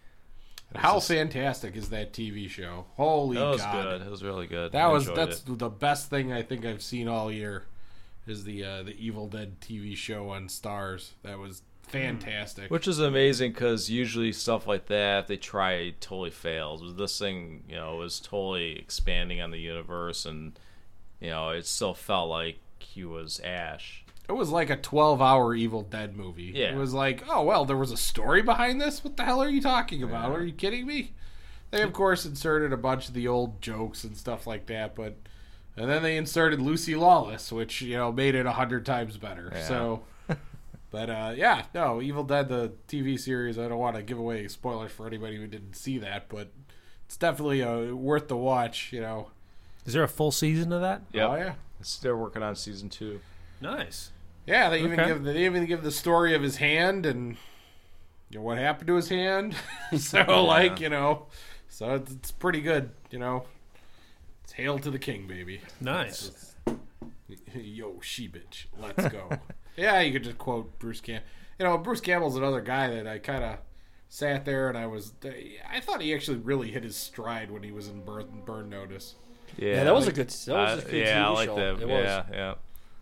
It's 0.73 0.81
How 0.81 0.95
just- 0.95 1.09
fantastic 1.09 1.77
is 1.77 1.91
that 1.91 2.13
TV 2.13 2.49
show? 2.49 2.87
Holy 2.97 3.37
That 3.37 3.45
was 3.45 3.61
God. 3.63 3.83
good. 3.85 4.03
It 4.03 4.11
was 4.11 4.25
really 4.25 4.47
good. 4.47 4.73
That 4.73 4.83
I 4.85 4.89
was 4.89 5.07
that's 5.07 5.41
it. 5.41 5.59
the 5.59 5.69
best 5.71 6.11
thing 6.11 6.33
I 6.33 6.43
think 6.43 6.65
I've 6.65 6.83
seen 6.83 7.07
all 7.09 7.31
year 7.31 7.65
is 8.27 8.45
the 8.45 8.65
uh, 8.65 8.83
the 8.83 8.97
Evil 8.99 9.29
Dead 9.29 9.61
TV 9.61 9.97
show 9.97 10.31
on 10.31 10.49
Starz. 10.49 11.11
That 11.23 11.39
was 11.39 11.63
fantastic. 11.87 12.69
which 12.69 12.89
is 12.89 12.99
amazing 12.99 13.53
because 13.53 13.89
usually 13.89 14.33
stuff 14.33 14.67
like 14.67 14.87
that 14.87 15.21
if 15.21 15.27
they 15.29 15.37
try 15.37 15.75
it 15.75 16.01
totally 16.01 16.31
fails. 16.31 16.97
This 16.97 17.17
thing, 17.17 17.63
you 17.69 17.77
know, 17.77 17.95
was 17.95 18.19
totally 18.19 18.77
expanding 18.77 19.41
on 19.41 19.53
the 19.53 19.61
universe, 19.61 20.27
and 20.27 20.59
you 21.21 21.31
know, 21.31 21.51
it 21.51 21.65
still 21.67 21.95
felt 21.95 22.29
like 22.29 22.59
he 22.93 23.05
was 23.05 23.41
Ash. 23.41 24.05
it 24.29 24.33
was 24.33 24.51
like 24.51 24.71
a 24.71 24.77
12-hour 24.77 25.55
Evil 25.55 25.83
Dead 25.83 26.17
movie. 26.17 26.53
Yeah. 26.55 26.73
It 26.73 26.77
was 26.77 26.93
like, 26.93 27.23
"Oh, 27.29 27.43
well, 27.43 27.65
there 27.65 27.77
was 27.77 27.93
a 27.93 27.97
story 27.97 28.43
behind 28.43 28.81
this? 28.81 29.03
What 29.05 29.17
the 29.17 29.25
hell 29.25 29.43
are 29.43 29.49
you 29.49 29.61
talking 29.61 30.03
about? 30.03 30.33
Are 30.33 30.45
you 30.45 30.53
kidding 30.53 30.87
me?" 30.87 31.13
They 31.71 31.83
of 31.83 31.93
course 31.93 32.25
inserted 32.25 32.73
a 32.73 32.77
bunch 32.77 33.09
of 33.09 33.15
the 33.15 33.27
old 33.29 33.61
jokes 33.61 34.05
and 34.05 34.17
stuff 34.17 34.47
like 34.47 34.67
that, 34.67 34.95
but 34.95 35.17
and 35.77 35.91
then 35.91 36.03
they 36.03 36.17
inserted 36.17 36.61
Lucy 36.63 36.95
Lawless, 36.95 37.53
which, 37.53 37.83
you 37.83 37.97
know, 37.97 38.11
made 38.13 38.35
it 38.35 38.47
a 38.47 38.53
hundred 38.53 38.87
times 38.87 39.17
better. 39.19 39.51
Yeah. 39.53 39.67
So 39.67 40.03
But 40.91 41.11
uh, 41.11 41.33
yeah, 41.37 41.65
no, 41.75 42.01
Evil 42.01 42.25
Dead 42.25 42.49
the 42.49 42.73
TV 42.89 43.19
series. 43.19 43.59
I 43.59 43.69
don't 43.69 43.79
want 43.79 43.97
to 43.97 44.03
give 44.03 44.19
away 44.19 44.49
spoilers 44.49 44.93
for 44.93 45.07
anybody 45.07 45.37
who 45.37 45.47
didn't 45.47 45.75
see 45.75 45.99
that, 45.99 46.29
but 46.29 46.53
it's 47.05 47.17
definitely 47.17 47.63
uh, 47.63 47.95
worth 47.95 48.29
the 48.29 48.37
watch. 48.37 48.93
You 48.93 49.01
know. 49.01 49.31
Is 49.87 49.93
there 49.93 50.03
a 50.03 50.09
full 50.09 50.33
season 50.33 50.73
of 50.73 50.81
that? 50.81 51.03
Yep. 51.13 51.29
Oh 51.31 51.35
yeah. 51.37 51.55
They're 52.03 52.17
working 52.17 52.43
on 52.43 52.57
season 52.57 52.89
two. 52.89 53.21
Nice. 53.61 54.11
Yeah, 54.47 54.69
they 54.71 54.81
even 54.81 54.99
Okay. 54.99 55.09
give 55.09 55.25
they 55.25 55.45
even 55.47 55.67
give 55.67 55.83
the 55.83 55.91
story 55.93 56.35
of 56.35 56.43
his 56.43 56.57
hand 56.57 57.07
and 57.07 57.37
you 58.31 58.39
know 58.39 58.43
what 58.45 58.59
happened 58.59 58.89
to 58.89 58.97
his 58.97 59.09
hand. 59.09 59.55
so 59.99 60.45
like 60.45 60.81
you 60.81 60.89
know, 60.89 61.27
so 61.69 61.95
it's, 61.95 62.13
it's 62.13 62.31
pretty 62.33 62.61
good. 62.61 62.91
You 63.11 63.19
know, 63.19 63.45
it's 64.45 64.53
hail 64.53 64.79
to 64.81 64.91
the 64.91 64.99
king, 64.99 65.27
baby. 65.27 65.61
Nice. 65.81 66.55
Yo, 67.55 68.01
she 68.01 68.29
bitch, 68.29 68.67
let's 68.81 69.09
go. 69.13 69.31
yeah, 69.77 70.01
you 70.01 70.13
could 70.13 70.25
just 70.25 70.39
quote 70.39 70.79
Bruce 70.79 71.01
Campbell. 71.01 71.27
You 71.59 71.65
know, 71.65 71.79
Bruce 71.79 72.01
Campbell's 72.01 72.37
another 72.37 72.61
guy 72.61 72.89
that 72.91 73.07
I 73.07 73.19
kind 73.19 73.43
of 73.43 73.59
sat 74.09 74.45
there 74.45 74.69
and 74.69 74.77
I 74.79 74.87
was. 74.87 75.13
I 75.71 75.81
thought 75.81 76.01
he 76.03 76.15
actually 76.15 76.39
really 76.39 76.71
hit 76.71 76.85
his 76.85 76.97
stride 76.97 77.51
when 77.51 77.63
he 77.63 77.73
was 77.73 77.89
in 77.89 78.05
Burn, 78.05 78.43
Burn 78.45 78.69
Notice. 78.69 79.15
Yeah, 79.57 79.69
Yeah, 79.77 79.85
that 79.85 79.95
was 79.95 80.07
a 80.09 80.13
good. 80.13 80.29
That 80.29 80.55
was 80.57 80.85
Uh, 80.85 80.87
a 80.87 80.91
good 80.91 81.07
yeah, 81.07 81.19
TV 81.19 81.25
I 81.25 81.29
like 81.31 81.49
show. 81.49 81.57
that. 81.57 81.83
It 81.83 81.89
was. 81.89 82.05
yeah, 82.05 82.23
yeah. 82.33 82.55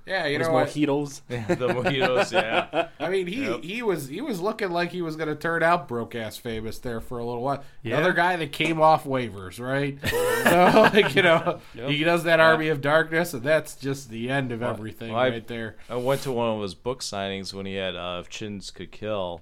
Yeah, 0.06 0.26
you 0.26 0.38
know 0.38 0.50
what? 0.50 0.68
mojitos. 0.68 1.22
the 1.28 1.36
mojitos, 1.68 2.30
yeah. 2.30 2.88
I 3.00 3.08
mean, 3.08 3.26
he 3.26 3.46
Yep. 3.46 3.62
he 3.64 3.80
was 3.82 4.06
he 4.06 4.20
was 4.20 4.38
looking 4.38 4.70
like 4.70 4.90
he 4.92 5.00
was 5.00 5.16
going 5.16 5.30
to 5.30 5.34
turn 5.34 5.62
out 5.62 5.88
broke 5.88 6.14
ass 6.14 6.36
famous 6.36 6.78
there 6.78 7.00
for 7.00 7.16
a 7.16 7.24
little 7.24 7.40
while. 7.42 7.64
Yeah. 7.82 7.96
Another 7.96 8.12
guy 8.12 8.36
that 8.36 8.52
came 8.52 8.82
off 8.82 9.04
waivers, 9.04 9.58
right? 9.58 9.98
so 10.06 10.90
like 10.92 11.14
you 11.14 11.22
know, 11.22 11.58
Yep. 11.74 11.88
he 11.88 12.04
does 12.04 12.24
that 12.24 12.38
Army 12.38 12.68
of 12.68 12.82
Darkness, 12.82 13.32
and 13.32 13.42
that's 13.42 13.76
just 13.76 14.10
the 14.10 14.28
end 14.28 14.52
of 14.52 14.62
everything 14.62 15.10
well, 15.14 15.22
I- 15.22 15.28
right 15.30 15.46
there. 15.46 15.76
I 15.88 15.96
went 15.96 16.20
to 16.24 16.32
one 16.32 16.54
of 16.54 16.60
his 16.60 16.74
book 16.74 17.00
signings 17.00 17.54
when 17.54 17.64
he 17.64 17.76
had 17.76 17.96
uh, 17.96 18.18
If 18.20 18.28
Chins 18.28 18.70
Could 18.70 18.92
Kill, 18.92 19.40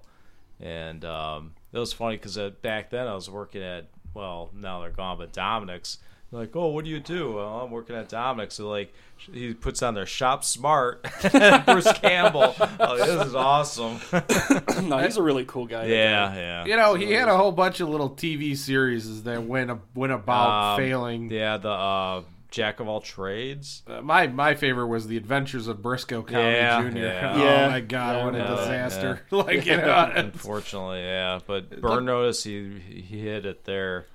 and 0.61 1.05
um, 1.05 1.55
it 1.73 1.79
was 1.81 1.93
funny 1.93 2.17
because 2.19 2.39
uh, 2.39 2.51
back 2.63 2.91
then 2.91 3.09
I 3.09 3.15
was 3.17 3.29
working 3.29 3.65
at 3.65 3.87
well 4.15 4.51
now 4.55 4.81
they're 4.81 4.91
gone, 4.91 5.19
but 5.19 5.33
Dominick's. 5.33 5.99
They're 6.33 6.41
like, 6.41 6.57
oh, 6.57 6.69
what 6.69 6.85
do 6.87 6.91
you 6.91 6.99
do? 6.99 7.35
Well, 7.35 7.61
I'm 7.61 7.71
working 7.71 7.95
at 7.95 8.09
Dominick's. 8.09 8.55
So 8.55 8.69
like, 8.69 8.93
he 9.33 9.53
puts 9.55 9.83
on 9.83 9.93
their 9.95 10.07
shop 10.07 10.43
smart. 10.45 11.03
Bruce 11.67 11.93
Campbell. 11.99 12.55
Oh, 12.81 12.97
this 12.97 13.27
is 13.27 13.35
awesome. 13.35 14.01
no, 14.89 14.99
he's 14.99 15.19
a 15.19 15.23
really 15.23 15.45
cool 15.45 15.67
guy. 15.67 15.85
yeah, 15.87 16.35
yeah. 16.35 16.65
You 16.65 16.77
know, 16.77 16.95
he 16.95 17.13
had 17.13 17.29
a 17.29 17.37
whole 17.37 17.53
bunch 17.53 17.81
of 17.81 17.89
little 17.91 18.11
TV 18.11 18.57
series 18.57 19.23
that 19.25 19.43
went 19.45 19.71
went 19.95 20.13
about 20.13 20.73
Um, 20.73 20.79
failing. 20.79 21.31
Yeah, 21.31 21.59
the 21.59 21.69
uh, 21.71 22.23
Jack 22.51 22.81
of 22.81 22.89
all 22.89 23.01
trades. 23.01 23.83
Uh, 23.87 24.01
my 24.01 24.27
my 24.27 24.55
favorite 24.55 24.87
was 24.89 25.07
the 25.07 25.17
Adventures 25.19 25.69
of 25.69 25.79
Brisco 25.79 26.27
County 26.27 26.53
Yeah, 26.57 26.83
Jr. 26.91 26.99
yeah. 26.99 27.33
Oh 27.35 27.45
Yeah. 27.45 27.69
my 27.69 27.81
god, 27.81 28.17
Yeah, 28.17 28.25
what 28.25 28.35
a 28.35 28.39
yeah, 28.39 28.47
disaster! 28.57 29.23
like 29.31 29.67
you 29.67 29.77
know, 29.77 30.13
Unfortunately, 30.17 31.01
yeah. 31.01 31.41
But 31.47 31.81
Burn 31.81 32.07
Notice, 32.07 32.43
he 32.45 32.79
he 32.81 33.21
hit 33.21 33.45
it 33.47 33.65
there. 33.65 34.07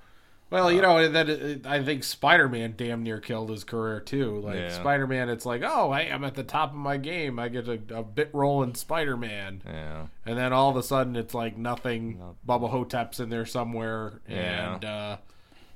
Well, 0.50 0.72
you 0.72 0.80
know, 0.80 0.96
and 0.96 1.14
then 1.14 1.28
it, 1.28 1.66
I 1.66 1.82
think 1.84 2.04
Spider 2.04 2.48
Man 2.48 2.74
damn 2.76 3.02
near 3.02 3.20
killed 3.20 3.50
his 3.50 3.64
career 3.64 4.00
too. 4.00 4.40
Like 4.40 4.56
Yeah. 4.56 4.70
Spider 4.70 5.06
Man, 5.06 5.28
it's 5.28 5.44
like, 5.44 5.62
oh, 5.62 5.92
I'm 5.92 6.24
at 6.24 6.34
the 6.34 6.42
top 6.42 6.70
of 6.70 6.76
my 6.76 6.96
game. 6.96 7.38
I 7.38 7.48
get 7.48 7.68
a, 7.68 7.78
a 7.94 8.02
bit 8.02 8.30
role 8.32 8.62
in 8.62 8.74
Spider 8.74 9.16
Man, 9.16 9.62
Yeah. 9.66 10.06
and 10.24 10.38
then 10.38 10.52
all 10.54 10.70
of 10.70 10.76
a 10.76 10.82
sudden 10.82 11.16
it's 11.16 11.34
like 11.34 11.58
nothing. 11.58 12.18
Bubba 12.46 12.70
Ho-Tep's 12.70 13.20
in 13.20 13.28
there 13.28 13.44
somewhere, 13.44 14.20
Yeah. 14.26 14.74
and 14.74 14.84
uh, 14.86 15.16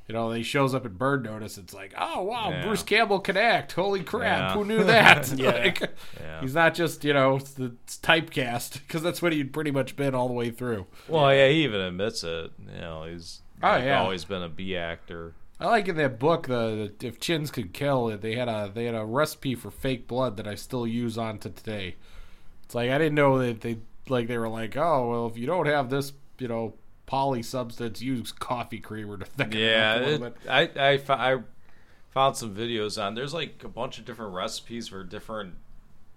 you 0.08 0.14
know, 0.14 0.30
he 0.32 0.42
shows 0.42 0.74
up 0.74 0.84
at 0.86 0.96
Burn 0.98 1.22
Notice. 1.22 1.58
It's 1.58 1.74
like, 1.74 1.92
oh 1.98 2.22
wow, 2.22 2.48
Yeah. 2.50 2.64
Bruce 2.66 2.82
Campbell 2.82 3.20
can 3.20 3.36
act. 3.36 3.72
Holy 3.72 4.02
crap, 4.02 4.52
who 4.56 4.64
knew 4.64 4.84
that? 4.84 5.30
Yeah. 5.36 5.50
Like, 5.50 5.80
Yeah. 6.18 6.40
He's 6.40 6.54
not 6.54 6.72
just 6.74 7.04
you 7.04 7.12
know 7.12 7.36
it's 7.36 7.52
the 7.52 7.74
it's 7.84 7.98
typecast 7.98 8.80
because 8.86 9.02
that's 9.02 9.20
what 9.20 9.32
he'd 9.34 9.52
pretty 9.52 9.70
much 9.70 9.96
been 9.96 10.14
all 10.14 10.28
the 10.28 10.34
way 10.34 10.50
through. 10.50 10.86
Well, 11.08 11.32
yeah, 11.34 11.48
he 11.48 11.62
even 11.64 11.80
admits 11.82 12.24
it. 12.24 12.52
You 12.74 12.80
know, 12.80 13.04
he's 13.04 13.42
Oh, 13.62 13.68
like, 13.68 13.84
yeah. 13.84 14.00
always 14.00 14.24
been 14.24 14.42
a 14.42 14.48
B 14.48 14.76
actor. 14.76 15.34
I 15.60 15.66
like 15.66 15.88
in 15.88 15.96
that 15.96 16.18
book 16.18 16.46
the, 16.48 16.92
the 16.98 17.06
if 17.06 17.20
chins 17.20 17.50
could 17.50 17.72
kill 17.72 18.06
they 18.18 18.34
had 18.34 18.48
a 18.48 18.70
they 18.72 18.84
had 18.86 18.94
a 18.94 19.04
recipe 19.04 19.54
for 19.54 19.70
fake 19.70 20.08
blood 20.08 20.36
that 20.36 20.46
I 20.46 20.54
still 20.56 20.86
use 20.86 21.16
on 21.16 21.38
to 21.40 21.50
today. 21.50 21.96
It's 22.64 22.74
like 22.74 22.90
I 22.90 22.98
didn't 22.98 23.14
know 23.14 23.38
that 23.38 23.60
they 23.60 23.78
like 24.08 24.28
they 24.28 24.38
were 24.38 24.48
like 24.48 24.76
oh 24.76 25.10
well 25.10 25.26
if 25.26 25.36
you 25.38 25.46
don't 25.46 25.66
have 25.66 25.90
this 25.90 26.12
you 26.38 26.48
know 26.48 26.74
poly 27.06 27.42
substance 27.42 28.00
use 28.02 28.32
coffee 28.32 28.80
creamer 28.80 29.16
to 29.18 29.24
thicken 29.24 29.58
Yeah, 29.58 29.96
it 29.96 30.02
up 30.02 30.02
a 30.02 30.04
it, 30.04 30.20
little 30.20 30.30
bit. 30.30 30.36
I, 30.48 30.62
I, 30.76 31.00
I 31.08 31.42
found 32.10 32.36
some 32.36 32.54
videos 32.54 33.02
on. 33.02 33.14
There's 33.14 33.34
like 33.34 33.62
a 33.64 33.68
bunch 33.68 33.98
of 33.98 34.04
different 34.04 34.34
recipes 34.34 34.88
for 34.88 35.04
different, 35.04 35.54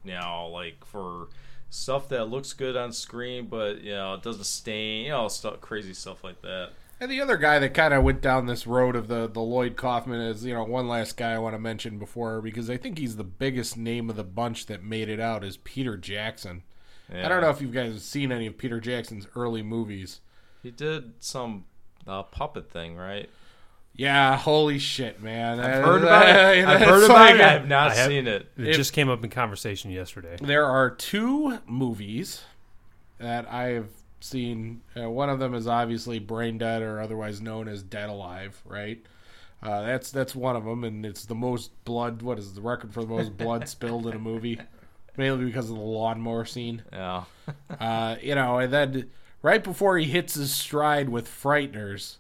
you 0.04 0.14
know, 0.14 0.50
like 0.52 0.86
for 0.86 1.28
stuff 1.70 2.10
that 2.10 2.26
looks 2.30 2.54
good 2.54 2.78
on 2.78 2.94
screen, 2.94 3.48
but 3.48 3.82
you 3.82 3.92
know, 3.92 4.16
it 4.16 4.24
doesn't 4.24 4.46
stain. 4.46 5.06
You 5.06 5.12
know, 5.12 5.28
stuff 5.28 5.62
crazy 5.62 5.94
stuff 5.94 6.24
like 6.24 6.42
that. 6.42 6.72
And 7.00 7.12
the 7.12 7.20
other 7.22 7.36
guy 7.38 7.60
that 7.60 7.74
kind 7.74 7.94
of 7.94 8.04
went 8.04 8.22
down 8.22 8.46
this 8.46 8.66
road 8.66 8.96
of 8.96 9.08
the 9.08 9.28
the 9.28 9.42
Lloyd 9.42 9.76
Kaufman 9.76 10.22
is 10.22 10.46
you 10.46 10.54
know 10.54 10.64
one 10.64 10.88
last 10.88 11.18
guy 11.18 11.34
I 11.34 11.38
want 11.40 11.54
to 11.56 11.60
mention 11.60 12.00
before 12.00 12.42
because 12.42 12.70
I 12.70 12.78
think 12.78 12.98
he's 12.98 13.18
the 13.18 13.24
biggest 13.24 13.76
name 13.78 14.10
of 14.10 14.16
the 14.16 14.24
bunch 14.24 14.66
that 14.68 14.84
made 14.84 15.10
it 15.10 15.20
out 15.20 15.44
is 15.44 15.58
Peter 15.58 15.98
Jackson. 15.98 16.64
I 17.14 17.28
don't 17.28 17.42
know 17.42 17.50
if 17.52 17.62
you 17.62 17.68
guys 17.68 17.94
have 17.94 18.02
seen 18.02 18.32
any 18.32 18.48
of 18.48 18.58
Peter 18.58 18.80
Jackson's 18.80 19.28
early 19.36 19.62
movies. 19.62 20.22
He 20.64 20.72
did 20.72 21.14
some 21.20 21.66
uh, 22.08 22.24
puppet 22.24 22.72
thing, 22.72 22.96
right? 22.96 23.30
Yeah, 23.94 24.36
holy 24.36 24.80
shit, 24.80 25.22
man! 25.22 25.60
I've 25.60 25.84
heard 25.86 26.02
about 26.02 26.28
it. 26.58 26.66
I've 26.66 26.82
heard 26.82 27.04
about 27.04 27.36
it. 27.36 27.42
I 27.42 27.48
have 27.52 27.68
not 27.68 27.92
I 27.92 27.96
have- 27.96 28.08
seen 28.08 28.26
it. 28.28 28.50
It 28.58 28.68
If- 28.70 28.76
just 28.76 28.94
came 28.94 29.10
up 29.10 29.24
in 29.24 29.30
conversation 29.30 29.92
yesterday. 29.92 30.38
There 30.42 30.66
are 30.66 30.90
two 30.90 31.60
movies 31.68 32.42
that 33.20 33.48
I 33.52 33.64
have 33.68 33.90
seen. 34.26 34.82
Uh, 35.00 35.10
one 35.10 35.30
of 35.30 35.40
them 35.40 35.54
is 35.54 35.68
obviously 35.68 36.20
Brain 36.20 36.58
Dead, 36.58 36.82
or 36.82 37.00
otherwise 37.00 37.42
known 37.42 37.68
as 37.68 37.84
Dead 37.84 38.10
Alive, 38.10 38.62
right? 38.66 39.02
Uh, 39.64 39.82
that's 39.82 40.12
that's 40.12 40.36
one 40.36 40.56
of 40.56 40.66
them, 40.66 40.84
and 40.84 41.06
it's 41.06 41.26
the 41.26 41.36
most 41.36 41.72
blood. 41.86 42.22
What 42.22 42.38
is 42.38 42.54
the 42.54 42.62
record 42.62 42.94
for 42.94 43.02
the 43.02 43.08
most 43.08 43.38
blood 43.38 43.68
spilled 43.70 44.08
in 44.08 44.14
a 44.14 44.20
movie? 44.20 44.60
Mainly 45.18 45.46
because 45.46 45.70
of 45.70 45.78
the 45.78 45.82
lawnmower 45.82 46.46
scene. 46.46 46.84
Yeah. 46.92 47.24
Uh, 47.80 48.16
you 48.22 48.34
know, 48.34 48.58
and 48.58 48.72
then 48.72 49.10
right 49.42 49.64
before 49.64 49.98
he 49.98 50.06
hits 50.06 50.34
his 50.34 50.54
stride 50.54 51.10
with 51.10 51.28
Frighteners, 51.28 52.18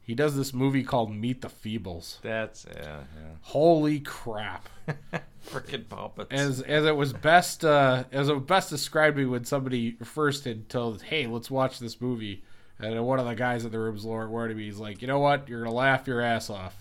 he 0.00 0.14
does 0.14 0.36
this 0.36 0.52
movie 0.52 0.82
called 0.82 1.14
Meet 1.14 1.42
the 1.42 1.48
Feebles. 1.48 2.20
That's 2.22 2.66
yeah, 2.74 3.02
Holy 3.42 4.00
crap! 4.00 4.68
yeah. 5.44 5.58
Freaking 5.58 5.88
puppets. 5.88 6.28
as 6.32 6.60
as 6.62 6.84
it 6.84 6.96
was 6.96 7.12
best 7.12 7.64
uh, 7.64 8.04
as 8.12 8.28
it 8.28 8.34
was 8.34 8.44
best 8.44 8.70
described 8.70 9.16
me 9.16 9.24
when 9.26 9.44
somebody 9.44 9.92
first 10.02 10.44
had 10.44 10.68
told, 10.68 11.02
"Hey, 11.02 11.26
let's 11.26 11.50
watch 11.50 11.78
this 11.78 12.00
movie," 12.00 12.42
and 12.78 13.04
one 13.06 13.18
of 13.18 13.26
the 13.26 13.34
guys 13.34 13.64
in 13.64 13.70
the 13.70 13.78
room's 13.78 13.96
was 13.96 14.04
Lord 14.04 14.30
warning 14.30 14.56
me. 14.56 14.64
He's 14.64 14.78
like, 14.78 15.00
"You 15.02 15.08
know 15.08 15.18
what? 15.20 15.48
You're 15.48 15.62
gonna 15.64 15.74
laugh 15.74 16.06
your 16.06 16.20
ass 16.20 16.50
off, 16.50 16.74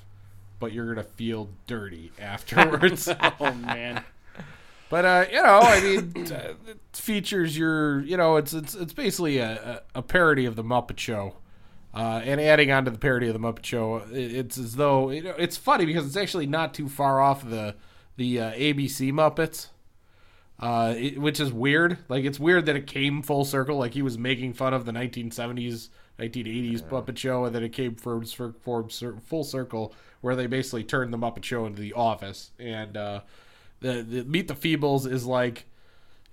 but 0.59 0.71
you're 0.73 0.87
gonna 0.87 1.03
feel 1.03 1.49
dirty 1.67 2.11
afterwards." 2.19 3.09
Oh 3.39 3.53
man. 3.53 4.03
but 4.89 5.05
uh, 5.05 5.25
you 5.31 5.41
know, 5.41 5.59
I 5.61 5.81
mean, 5.81 6.13
uh, 6.31 6.53
it 6.67 6.79
features 6.93 7.57
your, 7.57 8.01
you 8.01 8.15
know, 8.17 8.37
it's 8.37 8.53
it's 8.53 8.75
it's 8.75 8.93
basically 8.93 9.39
a, 9.39 9.81
a, 9.95 9.99
a 9.99 10.01
parody 10.01 10.45
of 10.45 10.55
the 10.55 10.63
Muppet 10.63 10.97
Show. 10.99 11.35
Uh, 11.95 12.21
and 12.23 12.41
adding 12.41 12.71
on 12.71 12.85
to 12.85 12.89
the 12.89 12.97
parody 12.97 13.27
of 13.27 13.33
the 13.33 13.39
Muppet 13.39 13.63
Show, 13.65 13.97
it, 14.11 14.17
it's 14.35 14.57
as 14.57 14.77
though 14.77 15.11
you 15.11 15.21
know, 15.21 15.35
it's 15.37 15.57
funny 15.57 15.85
because 15.85 16.07
it's 16.07 16.17
actually 16.17 16.47
not 16.47 16.73
too 16.73 16.89
far 16.89 17.21
off 17.21 17.47
the 17.47 17.75
the 18.15 18.39
uh, 18.39 18.51
ABC 18.53 19.11
Muppets, 19.11 19.67
uh, 20.59 20.93
it, 20.97 21.19
which 21.19 21.39
is 21.39 21.51
weird. 21.51 21.97
Like 22.09 22.25
it's 22.25 22.39
weird 22.39 22.65
that 22.67 22.75
it 22.75 22.87
came 22.87 23.21
full 23.21 23.45
circle. 23.45 23.77
Like 23.77 23.93
he 23.93 24.01
was 24.01 24.17
making 24.17 24.53
fun 24.53 24.73
of 24.73 24.85
the 24.85 24.91
1970s, 24.91 25.89
1980s 26.19 26.83
Muppet 26.83 27.17
Show, 27.17 27.45
and 27.45 27.55
then 27.55 27.63
it 27.63 27.73
came 27.73 27.95
for, 27.95 28.23
for, 28.23 28.53
for 28.59 28.87
full 28.87 29.43
circle 29.43 29.93
where 30.21 30.35
they 30.35 30.47
basically 30.47 30.83
turned 30.83 31.11
the 31.13 31.17
Muppet 31.17 31.43
Show 31.43 31.65
into 31.65 31.81
The 31.81 31.93
Office. 31.93 32.51
And 32.59 32.95
uh, 32.95 33.21
the, 33.81 34.01
the 34.01 34.23
Meet 34.23 34.47
the 34.47 34.53
Feebles 34.53 35.11
is 35.11 35.25
like 35.25 35.65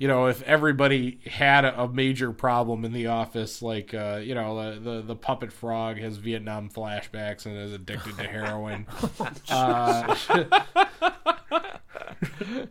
you 0.00 0.08
know, 0.08 0.28
if 0.28 0.42
everybody 0.44 1.20
had 1.26 1.66
a, 1.66 1.86
major 1.86 2.32
problem 2.32 2.86
in 2.86 2.94
the 2.94 3.08
office, 3.08 3.60
like 3.60 3.92
uh, 3.92 4.18
you 4.22 4.34
know, 4.34 4.72
the, 4.72 4.80
the 4.80 5.02
the 5.02 5.14
puppet 5.14 5.52
frog 5.52 5.98
has 5.98 6.16
Vietnam 6.16 6.70
flashbacks 6.70 7.44
and 7.44 7.54
is 7.58 7.74
addicted 7.74 8.16
to 8.16 8.26
heroin. 8.26 8.86
uh, 9.50 10.16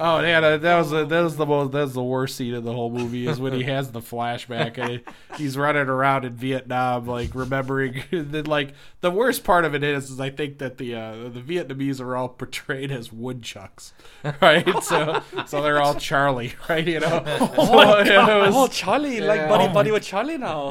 oh 0.00 0.20
yeah, 0.20 0.40
that, 0.40 0.62
that 0.62 0.78
was 0.78 0.92
a, 0.92 1.04
that 1.04 1.20
was 1.22 1.36
the 1.36 1.46
most 1.46 1.72
that's 1.72 1.92
the 1.92 2.02
worst 2.02 2.36
scene 2.36 2.54
of 2.54 2.64
the 2.64 2.72
whole 2.72 2.90
movie 2.90 3.26
is 3.26 3.38
when 3.38 3.52
he 3.52 3.62
has 3.64 3.92
the 3.92 4.00
flashback 4.00 4.78
and 4.78 5.02
he's 5.36 5.56
running 5.56 5.88
around 5.88 6.24
in 6.24 6.34
Vietnam, 6.34 7.06
like 7.06 7.34
remembering. 7.34 8.02
That, 8.10 8.46
like 8.48 8.72
the 9.00 9.10
worst 9.10 9.44
part 9.44 9.64
of 9.64 9.74
it 9.74 9.82
is, 9.82 10.10
is 10.10 10.20
I 10.20 10.30
think 10.30 10.58
that 10.58 10.78
the 10.78 10.94
uh, 10.94 11.28
the 11.28 11.40
Vietnamese 11.40 12.00
are 12.00 12.16
all 12.16 12.28
portrayed 12.28 12.90
as 12.90 13.12
woodchucks, 13.12 13.92
right? 14.42 14.82
So 14.82 15.22
so 15.46 15.62
they're 15.62 15.80
all 15.80 15.94
Charlie, 15.94 16.52
right? 16.68 16.86
You 16.86 17.00
know. 17.00 17.22
Oh, 17.26 18.00
it 18.00 18.08
was- 18.16 18.54
Oh, 18.56 18.66
Charlie, 18.68 19.20
like 19.20 19.48
buddy, 19.48 19.64
Oh, 19.64 19.72
buddy 19.72 19.90
with 19.90 20.02
Charlie 20.02 20.38
now. 20.38 20.62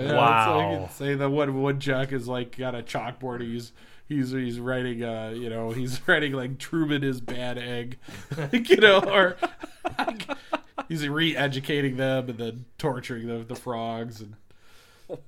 yeah, 0.00 0.14
Wow. 0.14 0.44
So 0.46 0.70
you 0.70 0.78
can 0.78 0.90
say 0.90 1.14
the 1.14 1.30
one 1.30 1.62
woodchuck 1.62 2.12
is 2.12 2.26
like 2.26 2.56
got 2.56 2.74
a 2.74 2.82
chalkboard. 2.82 3.40
He's 3.42 3.72
he's 4.08 4.30
he's 4.30 4.58
writing 4.60 5.02
uh 5.02 5.32
you 5.34 5.48
know 5.50 5.70
he's 5.70 6.00
writing 6.08 6.32
like 6.32 6.58
Truman 6.58 7.02
is 7.04 7.20
bad 7.20 7.58
egg, 7.58 7.98
you 8.52 8.76
know, 8.76 9.00
or 9.00 9.36
he's 10.88 11.06
re-educating 11.08 11.96
them 11.96 12.28
and 12.28 12.38
then 12.38 12.64
torturing 12.78 13.26
the 13.26 13.38
the 13.44 13.54
frogs 13.56 14.20
and 14.20 14.34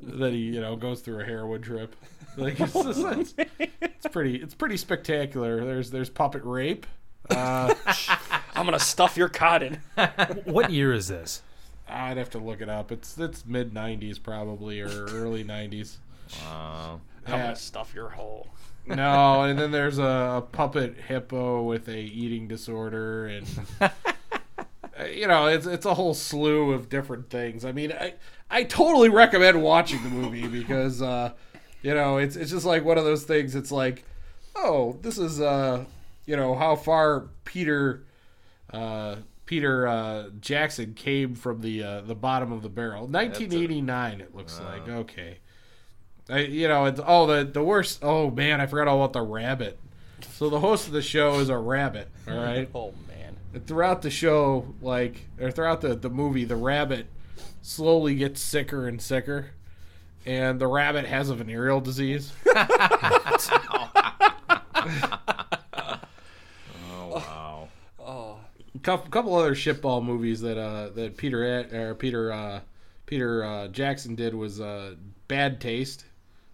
then 0.01 0.33
he 0.33 0.39
you 0.39 0.61
know 0.61 0.77
goes 0.77 1.01
through 1.01 1.21
a 1.21 1.25
heroin 1.25 1.62
trip. 1.62 1.95
Like 2.37 2.61
it's, 2.61 2.75
it's, 2.75 3.35
it's 3.81 4.07
pretty 4.11 4.37
it's 4.37 4.55
pretty 4.55 4.77
spectacular. 4.77 5.65
There's 5.65 5.91
there's 5.91 6.11
puppet 6.11 6.45
rape. 6.45 6.87
Uh, 7.31 7.75
I'm 8.55 8.65
gonna 8.67 8.79
stuff 8.79 9.17
your 9.17 9.29
cotton. 9.29 9.81
What 10.45 10.71
year 10.71 10.93
is 10.93 11.09
this? 11.09 11.43
I'd 11.89 12.17
have 12.17 12.31
to 12.31 12.39
look 12.39 12.61
it 12.61 12.69
up. 12.69 12.93
It's 12.93 13.17
it's 13.19 13.45
mid 13.47 13.73
'90s 13.73 14.23
probably 14.23 14.81
or 14.81 14.89
early 15.07 15.45
'90s. 15.45 15.97
Wow. 16.43 17.01
I'm 17.27 17.33
Yeah. 17.33 17.43
gonna 17.45 17.57
stuff 17.57 17.95
your 17.95 18.11
hole. 18.11 18.49
No, 18.87 19.42
and 19.42 19.59
then 19.59 19.70
there's 19.70 19.99
a, 19.99 20.44
puppet 20.53 20.96
hippo 21.09 21.62
with 21.62 21.88
a 21.88 21.99
eating 21.99 22.46
disorder, 22.49 23.27
and 23.27 23.46
uh, 23.81 23.88
you 25.11 25.27
know, 25.27 25.46
it's 25.46 25.66
it's 25.66 25.87
a 25.87 25.94
whole 25.94 26.14
slew 26.14 26.72
of 26.72 26.88
different 26.88 27.29
things. 27.31 27.64
I 27.64 27.72
mean, 27.72 27.92
I 27.92 28.14
I 28.51 28.64
totally 28.64 29.09
recommend 29.09 29.62
watching 29.62 30.03
the 30.03 30.09
movie 30.09 30.46
because 30.61 31.03
uh, 31.03 31.33
you 31.83 31.94
know, 31.94 32.18
it's 32.18 32.37
it's 32.37 32.51
just 32.51 32.66
like 32.66 32.85
one 32.85 32.99
of 32.99 33.05
those 33.05 33.25
things. 33.25 33.55
It's 33.55 33.72
like, 33.72 34.05
oh, 34.55 34.99
this 35.03 35.18
is 35.18 35.40
uh, 35.40 35.85
you 36.27 36.37
know, 36.37 36.55
how 36.55 36.77
far 36.77 37.29
Peter. 37.44 38.05
uh, 38.72 39.16
Peter 39.46 39.87
uh, 39.87 40.29
Jackson 40.40 40.92
came 40.92 41.37
from 41.37 41.61
the 41.61 41.83
uh, 41.83 42.01
the 42.01 42.16
bottom 42.16 42.51
of 42.51 42.62
the 42.62 42.68
barrel. 42.68 43.07
1989, 43.07 44.20
it 44.20 44.35
looks 44.35 44.61
like. 44.61 44.88
Okay, 44.88 45.38
I, 46.29 46.41
you 46.41 46.67
know, 46.69 46.87
it's 46.87 47.01
oh 47.05 47.27
the 47.27 47.45
the 47.45 47.62
worst. 47.62 48.01
Oh 48.03 48.31
man, 48.31 48.61
I 48.61 48.67
forgot 48.67 48.89
all 48.89 48.99
about 48.99 49.12
the 49.12 49.23
rabbit. 49.23 49.79
So 50.33 50.51
the 50.51 50.61
host 50.61 50.87
of 50.87 50.93
the 50.93 51.03
show 51.03 51.39
is 51.39 51.49
a 51.49 51.59
rabbit. 51.59 52.09
All 52.29 52.37
right. 52.37 52.69
Oh 52.75 52.93
man. 53.09 53.37
And 53.55 53.67
throughout 53.67 54.03
the 54.03 54.11
show, 54.11 54.75
like 54.83 55.27
or 55.41 55.51
throughout 55.51 55.81
the 55.81 55.95
the 55.95 56.11
movie, 56.11 56.45
the 56.45 56.57
rabbit 56.57 57.07
slowly 57.62 58.15
gets 58.17 58.41
sicker 58.41 58.89
and 58.89 59.01
sicker, 59.01 59.51
and 60.25 60.61
the 60.61 60.67
rabbit 60.67 61.07
has 61.07 61.31
a 61.31 61.35
venereal 61.35 61.81
disease. 61.81 62.33
Oh 66.93 67.09
wow. 67.09 67.69
Oh. 67.99 68.39
couple, 68.83 69.11
couple 69.11 69.35
other 69.35 69.55
shitball 69.55 70.05
movies 70.05 70.41
that 70.43 70.59
uh 70.59 70.91
that 70.91 71.17
Peter 71.17 71.43
or 71.73 71.95
Peter 71.95 72.33
uh 72.33 72.61
Peter 73.07 73.45
uh, 73.45 73.69
Jackson 73.69 74.15
did 74.15 74.35
was 74.35 74.61
uh 74.61 74.95
Bad 75.29 75.61
Taste. 75.61 76.05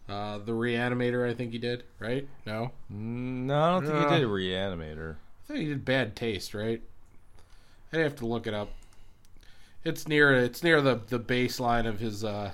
Uh, 0.09 0.39
the 0.39 0.53
Reanimator, 0.53 1.29
I 1.29 1.33
think 1.35 1.53
he 1.53 1.59
did, 1.59 1.85
right? 1.99 2.27
No, 2.45 2.73
No, 2.91 3.63
I 3.63 3.71
don't 3.73 3.83
think 3.87 3.95
No. 3.95 4.09
he 4.09 4.15
did 4.17 4.25
a 4.25 4.29
reanimator. 4.29 5.15
I 5.15 5.47
think 5.47 5.59
he 5.61 5.67
did 5.67 5.85
Bad 5.85 6.17
Taste, 6.17 6.55
right? 6.55 6.83
I'd 7.93 8.01
have 8.01 8.17
to 8.17 8.27
look 8.27 8.47
it 8.47 8.55
up. 8.55 8.71
It's 9.85 10.07
near 10.09 10.33
it's 10.35 10.63
near 10.63 10.81
the 10.81 11.01
the 11.09 11.19
baseline 11.21 11.87
of 11.87 11.99
his 11.99 12.25
uh 12.25 12.53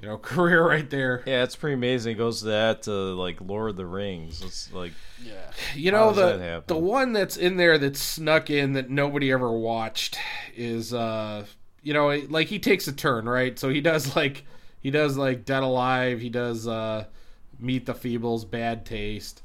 you 0.00 0.08
know 0.08 0.16
career 0.18 0.66
right 0.66 0.88
there. 0.90 1.22
Yeah, 1.26 1.42
it's 1.42 1.56
pretty 1.56 1.74
amazing. 1.74 2.12
It 2.12 2.18
goes 2.18 2.40
to 2.40 2.46
that 2.46 2.82
to 2.84 2.90
like 2.90 3.40
Lord 3.40 3.70
of 3.70 3.76
the 3.76 3.86
Rings. 3.86 4.42
It's 4.42 4.72
like 4.72 4.92
Yeah. 5.24 5.32
You 5.74 5.90
How 5.92 5.98
know 6.10 6.14
does 6.14 6.38
the 6.38 6.44
happen? 6.44 6.64
the 6.66 6.78
one 6.78 7.12
that's 7.12 7.36
in 7.36 7.56
there 7.56 7.78
that's 7.78 8.00
snuck 8.00 8.50
in 8.50 8.72
that 8.74 8.90
nobody 8.90 9.32
ever 9.32 9.50
watched 9.50 10.18
is 10.54 10.92
uh 10.94 11.46
you 11.82 11.92
know 11.94 12.08
like 12.28 12.48
he 12.48 12.58
takes 12.58 12.86
a 12.88 12.92
turn 12.92 13.28
right 13.28 13.58
so 13.58 13.68
he 13.70 13.80
does 13.80 14.14
like 14.16 14.44
he 14.82 14.90
does 14.90 15.16
like 15.16 15.44
Dead 15.44 15.62
Alive. 15.62 16.20
He 16.20 16.28
does 16.28 16.66
uh 16.66 17.04
Meet 17.58 17.86
the 17.86 17.94
Feebles 17.94 18.48
Bad 18.48 18.84
Taste. 18.84 19.42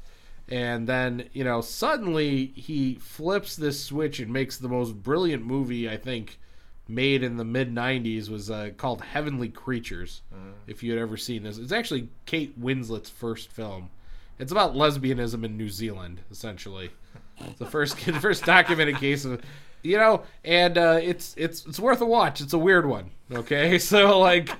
And 0.48 0.86
then 0.86 1.28
you 1.32 1.44
know 1.44 1.60
suddenly 1.60 2.46
he 2.46 2.94
flips 2.94 3.56
this 3.56 3.82
switch 3.82 4.18
and 4.18 4.32
makes 4.32 4.56
the 4.56 4.68
most 4.68 5.02
brilliant 5.02 5.44
movie 5.44 5.88
I 5.88 5.96
think 5.96 6.38
made 6.88 7.22
in 7.22 7.36
the 7.36 7.44
mid 7.44 7.72
90s 7.72 8.30
was 8.30 8.50
uh, 8.50 8.70
called 8.76 9.02
Heavenly 9.02 9.50
Creatures 9.50 10.22
if 10.66 10.82
you 10.82 10.90
had 10.92 11.00
ever 11.00 11.16
seen 11.18 11.42
this. 11.42 11.58
It's 11.58 11.72
actually 11.72 12.08
Kate 12.24 12.58
Winslet's 12.58 13.10
first 13.10 13.52
film. 13.52 13.90
It's 14.38 14.52
about 14.52 14.74
lesbianism 14.74 15.44
in 15.44 15.56
New 15.56 15.68
Zealand, 15.68 16.20
essentially. 16.30 16.90
It's 17.40 17.58
the 17.58 17.66
first 17.66 17.96
the 18.06 18.20
first 18.20 18.44
documented 18.44 18.96
case 18.96 19.24
of, 19.24 19.42
you 19.82 19.96
know, 19.96 20.22
and 20.44 20.76
uh, 20.76 20.98
it's 21.02 21.34
it's 21.36 21.66
it's 21.66 21.80
worth 21.80 22.00
a 22.00 22.06
watch. 22.06 22.40
It's 22.40 22.52
a 22.52 22.58
weird 22.58 22.86
one, 22.86 23.10
okay? 23.32 23.78
So 23.78 24.18
like, 24.18 24.50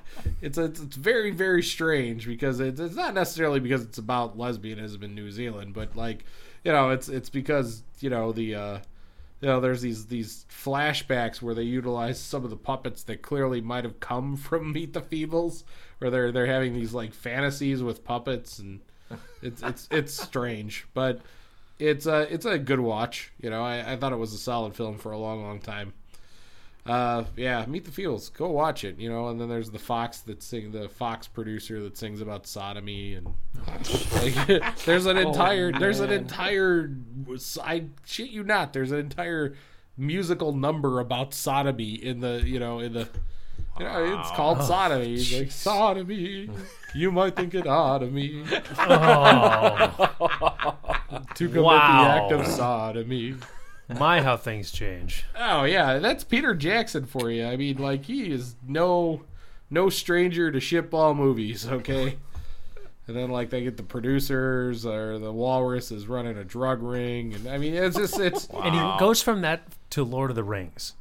it's 0.40 0.58
it's, 0.58 0.80
it's 0.80 0.96
very 0.96 1.30
very 1.30 1.62
strange 1.62 2.26
because 2.26 2.60
it's 2.60 2.80
it's 2.80 2.96
not 2.96 3.14
necessarily 3.14 3.60
because 3.60 3.82
it's 3.82 3.98
about 3.98 4.38
lesbianism 4.38 5.02
in 5.02 5.14
New 5.14 5.30
Zealand, 5.30 5.74
but 5.74 5.96
like, 5.96 6.24
you 6.64 6.72
know, 6.72 6.90
it's 6.90 7.08
it's 7.08 7.30
because 7.30 7.82
you 8.00 8.10
know 8.10 8.32
the. 8.32 8.54
Uh, 8.54 8.78
you 9.40 9.46
know, 9.46 9.60
there's 9.60 9.80
these 9.80 10.06
these 10.06 10.44
flashbacks 10.50 11.40
where 11.40 11.54
they 11.54 11.62
utilize 11.62 12.18
some 12.18 12.42
of 12.42 12.50
the 12.50 12.56
puppets 12.56 13.04
that 13.04 13.22
clearly 13.22 13.60
might 13.60 13.84
have 13.84 14.00
come 14.00 14.36
from 14.36 14.72
Meet 14.72 14.94
the 14.94 15.00
Feebles, 15.00 15.62
where 15.98 16.10
they're 16.10 16.32
they're 16.32 16.46
having 16.46 16.74
these 16.74 16.92
like 16.92 17.12
fantasies 17.12 17.82
with 17.82 18.04
puppets, 18.04 18.58
and 18.58 18.80
it's 19.42 19.62
it's 19.62 19.88
it's 19.90 20.20
strange, 20.20 20.86
but 20.92 21.20
it's 21.78 22.06
a 22.06 22.32
it's 22.32 22.44
a 22.44 22.58
good 22.58 22.80
watch. 22.80 23.32
You 23.40 23.50
know, 23.50 23.62
I, 23.62 23.92
I 23.92 23.96
thought 23.96 24.12
it 24.12 24.18
was 24.18 24.32
a 24.32 24.38
solid 24.38 24.74
film 24.74 24.98
for 24.98 25.12
a 25.12 25.18
long 25.18 25.42
long 25.42 25.60
time. 25.60 25.92
Uh, 26.86 27.24
yeah, 27.36 27.66
Meet 27.66 27.84
the 27.84 27.90
Feebles, 27.90 28.32
go 28.32 28.48
watch 28.48 28.82
it. 28.82 28.98
You 28.98 29.10
know, 29.10 29.28
and 29.28 29.38
then 29.38 29.48
there's 29.50 29.70
the 29.70 29.78
Fox 29.78 30.20
that 30.20 30.42
sing 30.42 30.72
the 30.72 30.88
Fox 30.88 31.26
producer 31.28 31.82
that 31.82 31.98
sings 31.98 32.22
about 32.22 32.46
sodomy 32.46 33.14
and 33.14 33.34
like, 34.14 34.76
there's 34.86 35.04
an 35.04 35.18
entire 35.18 35.70
there's 35.70 36.00
an 36.00 36.10
entire 36.10 36.90
I 37.62 37.84
shit 38.06 38.30
you 38.30 38.42
not 38.42 38.72
there's 38.72 38.90
an 38.90 39.00
entire 39.00 39.54
musical 39.98 40.54
number 40.54 40.98
about 40.98 41.34
sodomy 41.34 41.92
in 41.92 42.20
the 42.20 42.42
you 42.44 42.58
know 42.58 42.78
in 42.78 42.94
the 42.94 43.08
you 43.78 43.84
know, 43.84 44.18
it's 44.18 44.30
called 44.32 44.62
sodomy. 44.64 45.18
Like 45.18 45.50
sodomy. 45.52 46.48
You 46.94 47.12
might 47.12 47.36
think 47.36 47.54
it 47.54 47.66
odd 47.66 48.02
of 48.02 48.12
me 48.12 48.44
Oh, 48.78 50.76
to 51.34 51.48
commit 51.48 51.64
Wow. 51.64 52.02
the 52.02 52.08
act 52.10 52.32
of 52.32 52.46
sodomy. 52.46 53.34
my 53.98 54.20
how 54.20 54.36
things 54.36 54.70
change. 54.70 55.24
Oh 55.38 55.64
yeah, 55.64 55.98
that's 55.98 56.24
Peter 56.24 56.54
Jackson 56.54 57.06
for 57.06 57.30
you. 57.30 57.46
I 57.46 57.56
mean, 57.56 57.78
like 57.78 58.04
he 58.04 58.30
is 58.30 58.56
no 58.66 59.22
no 59.70 59.88
stranger 59.90 60.50
to 60.50 60.58
shitball 60.58 61.16
movies. 61.16 61.66
Okay. 61.66 62.16
And 63.06 63.16
then 63.16 63.30
like 63.30 63.48
they 63.48 63.62
get 63.62 63.78
the 63.78 63.82
producers 63.82 64.84
or 64.84 65.18
the 65.18 65.32
walrus 65.32 65.90
is 65.90 66.06
running 66.06 66.36
a 66.36 66.44
drug 66.44 66.82
ring, 66.82 67.32
and 67.32 67.48
I 67.48 67.56
mean 67.56 67.72
it's 67.74 67.96
just 67.96 68.20
it's 68.20 68.46
And 68.50 68.74
he 68.74 68.98
goes 68.98 69.22
from 69.22 69.40
that 69.40 69.62
to 69.90 70.04
Lord 70.04 70.28
of 70.28 70.36
the 70.36 70.44
Rings. 70.44 70.92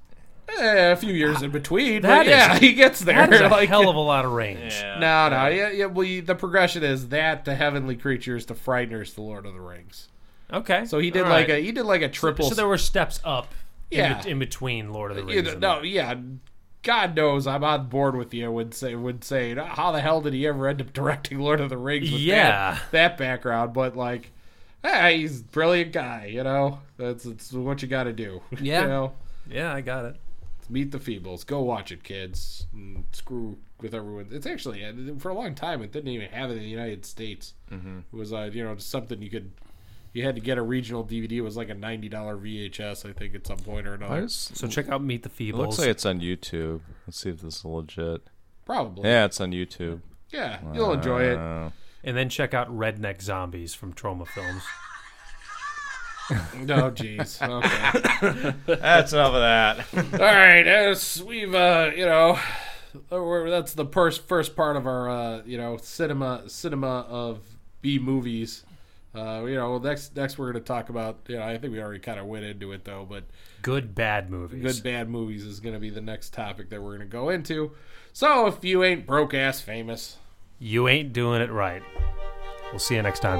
Eh, 0.50 0.92
a 0.92 0.96
few 0.96 1.14
years 1.14 1.42
in 1.42 1.52
between. 1.52 2.02
That 2.02 2.20
but 2.20 2.28
yeah, 2.28 2.54
is- 2.56 2.60
he 2.62 2.74
gets 2.74 3.00
there. 3.02 3.16
That 3.28 3.34
is 3.34 3.42
a 3.42 3.48
like, 3.50 3.70
hell 3.70 3.90
of 3.90 3.96
a 3.96 4.00
lot 4.00 4.26
of 4.26 4.32
range. 4.32 4.80
No, 4.82 5.30
no, 5.30 5.48
yeah, 5.48 5.70
yeah. 5.72 5.86
Well, 5.86 6.06
you, 6.06 6.22
the 6.22 6.36
progression 6.36 6.84
is 6.84 7.10
that 7.10 7.46
to 7.46 7.56
Heavenly 7.56 7.96
Creatures 7.96 8.46
to 8.48 8.54
Frighteners 8.54 9.14
to 9.16 9.22
Lord 9.22 9.46
of 9.46 9.54
the 9.54 9.62
Rings. 9.62 10.10
Okay. 10.52 10.86
So 10.86 11.00
he 11.00 11.12
did 11.12 11.24
All 11.24 11.30
like 11.30 11.50
right. 11.50 11.58
a 11.60 11.64
he 11.64 11.72
did 11.72 11.84
like 11.84 12.02
a 12.02 12.10
triple. 12.10 12.48
So 12.50 12.56
there 12.56 12.68
were 12.68 12.78
steps 12.78 13.20
up. 13.24 13.54
Yeah. 13.92 14.22
In, 14.24 14.28
in 14.32 14.40
between 14.40 14.92
Lord 14.92 15.12
of 15.12 15.18
the 15.18 15.24
you 15.24 15.28
Rings. 15.42 15.46
know, 15.46 15.52
and 15.52 15.62
no, 15.62 15.82
yeah. 15.82 16.16
God 16.84 17.16
knows 17.18 17.48
I'm 17.48 17.64
on 17.66 17.88
board 17.88 18.16
with 18.16 18.34
you. 18.34 18.50
Would 18.52 18.74
say 18.74 18.96
would 18.96 19.24
say 19.24 19.56
how 19.56 19.92
the 19.92 20.00
hell 20.00 20.22
did 20.22 20.34
he 20.34 20.48
ever 20.48 20.68
end 20.68 20.82
up 20.82 20.94
directing 20.94 21.40
Lord 21.40 21.60
of 21.60 21.70
the 21.70 21.78
Rings? 21.78 22.10
With 22.12 22.22
Yeah. 22.22 22.74
that, 22.76 22.92
that 22.92 23.18
background, 23.18 23.74
but 23.74 23.98
like, 23.98 24.32
eh, 24.86 25.12
he's 25.18 25.42
a 25.42 25.44
brilliant 25.44 25.92
guy. 25.92 26.28
You 26.32 26.44
know, 26.44 26.80
that's 26.96 27.26
it's 27.26 27.52
what 27.52 27.82
you 27.82 27.88
got 27.90 28.04
to 28.04 28.14
do. 28.14 28.42
Yeah. 28.62 28.84
you 28.84 28.88
know, 28.88 29.14
Yeah, 29.50 29.74
I 29.74 29.82
got 29.82 30.06
it. 30.06 30.16
Meet 30.70 30.92
the 30.92 31.00
Feebles. 31.00 31.46
Go 31.46 31.62
watch 31.62 31.92
it, 31.92 32.04
kids. 32.04 32.68
And 32.74 33.06
screw 33.12 33.58
with 33.82 33.94
everyone. 33.94 34.28
It's 34.32 34.46
actually 34.46 34.84
uh, 34.84 34.92
for 35.20 35.30
a 35.30 35.34
long 35.34 35.56
time 35.56 35.82
it 35.82 35.92
didn't 35.92 36.10
even 36.10 36.30
have 36.30 36.50
it 36.50 36.54
in 36.58 36.64
the 36.64 36.70
United 36.70 37.06
States. 37.06 37.54
Mm-hmm. 37.72 38.00
It 38.12 38.16
was 38.16 38.34
uh, 38.34 38.50
you 38.52 38.64
know 38.64 38.76
just 38.76 38.90
something 38.90 39.22
you 39.22 39.30
could. 39.30 39.52
You 40.14 40.24
had 40.26 40.36
to 40.36 40.42
get 40.42 40.58
a 40.58 40.62
regional 40.64 41.04
DVD. 41.06 41.34
It 41.34 41.42
was 41.42 41.56
like 41.58 41.70
a 41.70 41.74
ninety 41.76 42.10
dollar 42.10 42.36
VHS, 42.38 43.08
I 43.08 43.14
think, 43.14 43.36
at 43.36 43.46
some 43.46 43.58
point 43.60 43.88
or 43.88 43.92
I 43.92 43.96
another. 43.96 44.22
just- 44.24 44.58
So 44.58 44.68
check 44.68 44.90
out 44.90 45.04
Meet 45.04 45.24
the 45.24 45.30
it 45.30 45.38
Feebles. 45.54 45.58
looks 45.58 45.80
like 45.80 45.90
it's 45.90 46.06
on 46.06 46.20
YouTube. 46.22 46.82
Let's 47.06 47.20
see 47.20 47.30
if 47.30 47.42
this 47.42 47.58
is 47.58 47.66
legit. 47.66 48.24
Probably. 48.66 49.08
Yeah, 49.08 49.26
it's 49.26 49.40
on 49.40 49.52
YouTube. 49.52 50.02
Yeah, 50.32 50.60
you'll 50.74 50.92
enjoy 50.94 51.24
it. 51.24 51.38
Uh, 51.38 51.70
and 52.04 52.18
then 52.18 52.28
check 52.30 52.54
out 52.54 52.68
Redneck 52.76 53.22
Zombies 53.22 53.74
from 53.74 53.94
Troma 53.94 54.28
Films. 54.28 54.64
Oh, 56.70 56.92
jeez. 56.92 57.42
Okay. 57.42 58.54
that's 58.82 59.14
enough 59.14 59.34
of 59.34 59.42
that. 59.42 60.14
All 60.14 60.20
right, 60.20 60.68
as 60.68 61.24
we've 61.24 61.54
uh, 61.56 61.92
you 61.96 62.06
know, 62.06 62.38
we're, 63.10 63.50
that's 63.50 63.74
the 63.74 63.86
first 63.86 64.28
first 64.28 64.56
part 64.56 64.76
of 64.76 64.86
our 64.86 65.10
uh, 65.10 65.42
you 65.46 65.58
know 65.58 65.78
cinema 65.78 66.44
cinema 66.50 67.06
of 67.10 67.40
B 67.82 68.00
movies. 68.00 68.64
Uh, 69.16 69.46
you 69.46 69.56
know, 69.56 69.78
next 69.78 70.16
next 70.16 70.38
we're 70.38 70.52
going 70.52 70.64
to 70.64 70.68
talk 70.68 70.90
about. 70.90 71.20
You 71.28 71.38
know, 71.38 71.44
I 71.44 71.58
think 71.58 71.74
we 71.74 71.82
already 71.82 72.00
kind 72.00 72.20
of 72.20 72.26
went 72.26 72.46
into 72.46 72.72
it 72.74 72.84
though, 72.84 73.06
but 73.10 73.24
Good 73.62 73.96
bad 73.96 74.30
movies. 74.30 74.62
good 74.62 74.84
bad 74.84 75.10
movies 75.10 75.44
is 75.44 75.60
going 75.60 75.74
to 75.74 75.80
be 75.80 75.90
the 75.90 76.02
next 76.02 76.34
topic 76.34 76.70
that 76.70 76.82
we're 76.82 76.98
going 76.98 77.08
to 77.08 77.12
go 77.12 77.30
into. 77.30 77.72
So 78.14 78.48
if 78.48 78.64
you 78.64 78.84
ain't 78.84 79.06
broke 79.06 79.34
ass 79.34 79.62
famous. 79.62 80.18
You 80.60 80.88
ain't 80.88 81.14
doing 81.14 81.42
it 81.42 81.52
right. 81.52 81.84
We'll 82.72 82.80
see 82.80 82.96
you 82.96 83.02
next 83.02 83.20
time. 83.22 83.40